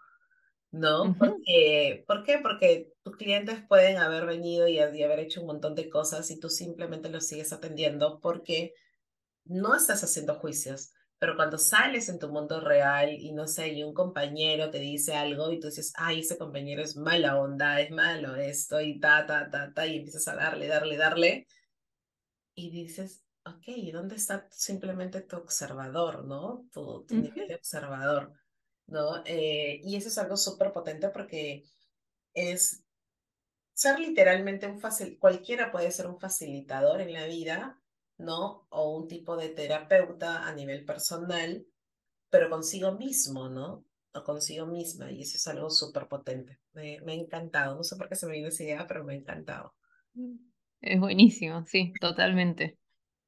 ¿no? 0.71 1.17
Porque, 1.19 2.05
¿Por 2.07 2.25
qué? 2.25 2.39
Porque 2.39 2.93
tus 3.03 3.17
clientes 3.17 3.65
pueden 3.69 3.99
haber 3.99 4.27
venido 4.27 4.69
y, 4.69 4.75
y 4.75 4.79
haber 4.79 5.21
hecho 5.21 5.41
un 5.41 5.47
montón 5.49 5.75
de 5.75 5.89
cosas 5.89 6.31
y 6.31 6.39
tú 6.39 6.49
simplemente 6.49 7.09
los 7.09 7.27
sigues 7.27 7.53
atendiendo 7.53 8.21
porque 8.21 8.75
no 9.49 9.75
estás 9.75 10.05
haciendo 10.05 10.35
juicios. 10.37 10.93
Pero 11.19 11.35
cuando 11.35 11.59
sales 11.59 12.09
en 12.09 12.21
tu 12.21 12.29
mundo 12.29 12.61
real 12.61 13.11
y 13.11 13.33
no 13.33 13.49
sé, 13.49 13.69
y 13.69 13.83
un 13.83 13.93
compañero 13.93 14.71
te 14.71 14.79
dice 14.79 15.15
algo 15.15 15.51
y 15.51 15.59
tú 15.59 15.67
dices, 15.67 15.93
ay, 15.97 16.21
ese 16.21 16.39
compañero 16.39 16.83
es 16.83 16.97
mala 16.97 17.37
onda, 17.41 17.81
es 17.81 17.91
malo 17.91 18.37
esto 18.37 18.81
y 18.81 19.01
ta, 19.01 19.27
ta, 19.27 19.51
ta, 19.51 19.73
ta, 19.75 19.87
y 19.87 19.97
empiezas 19.97 20.29
a 20.29 20.37
darle, 20.37 20.69
darle, 20.69 20.97
darle. 20.97 21.47
Y 22.55 22.71
dices, 22.71 23.25
ok, 23.45 23.93
¿dónde 23.93 24.15
está 24.17 24.47
simplemente 24.51 25.23
tu 25.23 25.37
observador, 25.37 26.25
no? 26.25 26.67
Tu, 26.73 27.05
tu 27.05 27.17
nivel 27.17 27.49
de 27.49 27.55
observador, 27.57 28.33
¿no? 28.87 29.23
Eh, 29.25 29.81
y 29.83 29.97
eso 29.97 30.09
es 30.09 30.19
algo 30.19 30.37
súper 30.37 30.73
potente 30.73 31.09
porque 31.09 31.65
es 32.33 32.85
ser 33.73 33.99
literalmente 33.99 34.67
un 34.67 34.81
facil, 34.81 35.19
cualquiera 35.19 35.71
puede 35.71 35.91
ser 35.91 36.07
un 36.07 36.19
facilitador 36.19 37.01
en 37.01 37.13
la 37.13 37.27
vida 37.27 37.78
¿no? 38.19 38.67
O 38.71 38.97
un 38.97 39.09
tipo 39.09 39.37
de 39.37 39.49
terapeuta 39.49 40.47
a 40.47 40.53
nivel 40.53 40.85
personal, 40.85 41.67
pero 42.31 42.51
consigo 42.51 42.93
mismo, 42.93 43.49
¿no? 43.49 43.85
O 44.13 44.25
consigo 44.25 44.67
misma, 44.67 45.11
y 45.11 45.23
eso 45.23 45.37
es 45.37 45.47
algo 45.49 45.71
súper 45.71 46.09
potente. 46.09 46.59
Me, 46.73 47.01
me, 47.03 47.13
ha 47.13 47.17
encantado, 47.17 47.77
no 47.77 47.85
sé 47.85 47.97
por 47.97 48.09
qué 48.09 48.17
se 48.17 48.27
me 48.27 48.33
vino 48.35 48.49
esa 48.49 48.65
idea, 48.65 48.87
pero 48.87 49.05
me 49.05 49.15
ha 49.15 49.17
encantado. 49.17 49.75
Es 50.81 51.01
buenísimo, 51.01 51.65
sí, 51.67 51.93
totalmente. 52.01 52.77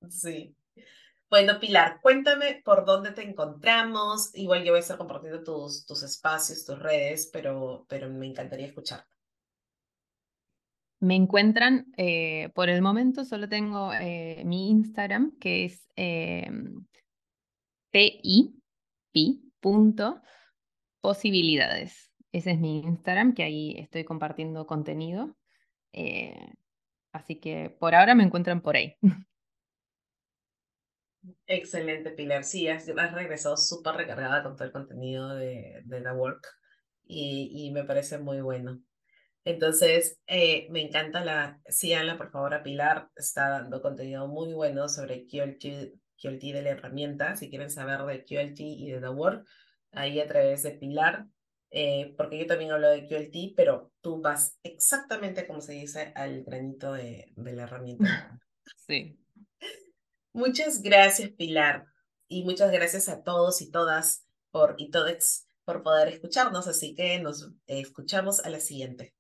Sí. 0.09 0.55
Bueno, 1.29 1.61
Pilar, 1.61 2.01
cuéntame 2.03 2.61
por 2.65 2.85
dónde 2.85 3.13
te 3.13 3.23
encontramos. 3.23 4.35
Igual 4.35 4.65
yo 4.65 4.73
voy 4.73 4.79
a 4.79 4.81
estar 4.81 4.99
compartiendo 4.99 5.45
tus, 5.45 5.87
tus 5.87 6.03
espacios, 6.03 6.65
tus 6.65 6.79
redes, 6.79 7.31
pero, 7.33 7.87
pero 7.89 8.09
me 8.11 8.27
encantaría 8.27 8.67
escucharte. 8.67 9.20
Me 11.01 11.15
encuentran, 11.17 11.93
eh, 11.97 12.51
por 12.55 12.69
el 12.69 12.83
momento 12.83 13.25
solo 13.25 13.49
tengo 13.49 13.93
eh, 13.95 14.43
mi 14.45 14.71
Instagram, 14.71 15.39
que 15.39 15.65
es 15.65 15.89
eh, 15.97 16.51
posibilidades. 21.01 22.13
Ese 22.33 22.53
es 22.53 22.59
mi 22.61 22.81
Instagram, 22.81 23.35
que 23.35 23.43
ahí 23.43 23.75
estoy 23.79 24.05
compartiendo 24.05 24.67
contenido. 24.67 25.37
Eh, 25.93 26.53
así 27.13 27.41
que 27.41 27.71
por 27.71 27.95
ahora 27.95 28.15
me 28.15 28.25
encuentran 28.25 28.61
por 28.61 28.77
ahí. 28.77 28.97
Excelente, 31.47 32.11
Pilar. 32.13 32.45
Sí, 32.45 32.69
has, 32.69 32.89
has 32.89 33.13
regresado 33.13 33.57
súper 33.57 33.95
recargada 33.97 34.43
con 34.43 34.57
todo 34.57 34.65
el 34.65 34.73
contenido 34.73 35.35
de, 35.35 35.83
de 35.85 36.01
The 36.01 36.13
Work 36.13 36.47
y, 37.05 37.51
y 37.53 37.71
me 37.73 37.85
parece 37.85 38.19
muy 38.19 38.41
bueno. 38.41 38.81
Entonces, 39.45 40.19
eh, 40.27 40.67
me 40.71 40.83
encanta 40.83 41.25
la, 41.25 41.61
síganla 41.67 42.19
por 42.19 42.31
favor 42.31 42.55
a 42.55 42.63
Pilar, 42.63 43.09
está 43.17 43.49
dando 43.49 43.81
contenido 43.81 44.29
muy 44.29 44.53
bueno 44.53 44.89
sobre 44.89 45.27
QLT, 45.27 45.95
QLT 46.21 46.43
de 46.53 46.63
la 46.63 46.71
herramienta, 46.71 47.37
si 47.37 47.49
quieren 47.49 47.71
saber 47.71 48.01
de 48.05 48.25
QLT 48.25 48.61
y 48.61 48.91
de 48.91 49.01
The 49.01 49.09
Work, 49.09 49.47
ahí 49.93 50.21
a 50.21 50.27
través 50.27 50.63
de 50.63 50.73
Pilar, 50.73 51.27
eh, 51.71 52.15
porque 52.19 52.39
yo 52.39 52.47
también 52.47 52.73
hablo 52.73 52.91
de 52.91 53.07
QLT, 53.07 53.55
pero 53.57 53.93
tú 54.03 54.21
vas 54.21 54.59
exactamente 54.63 55.47
como 55.47 55.61
se 55.61 55.73
dice 55.73 56.13
al 56.15 56.45
granito 56.45 56.93
de, 56.93 57.33
de 57.35 57.53
la 57.53 57.63
herramienta. 57.63 58.39
Sí. 58.87 59.19
Muchas 60.33 60.81
gracias, 60.81 61.31
Pilar, 61.31 61.87
y 62.29 62.45
muchas 62.45 62.71
gracias 62.71 63.09
a 63.09 63.23
todos 63.23 63.61
y 63.63 63.71
todas 63.71 64.27
por, 64.53 64.77
y 64.79 64.91
todos 64.91 65.47
por 65.65 65.83
poder 65.83 66.09
escucharnos, 66.09 66.69
así 66.69 66.95
que 66.95 67.19
nos 67.21 67.51
escuchamos 67.67 68.41
a 68.41 68.51
la 68.51 68.61
siguiente. 68.61 69.15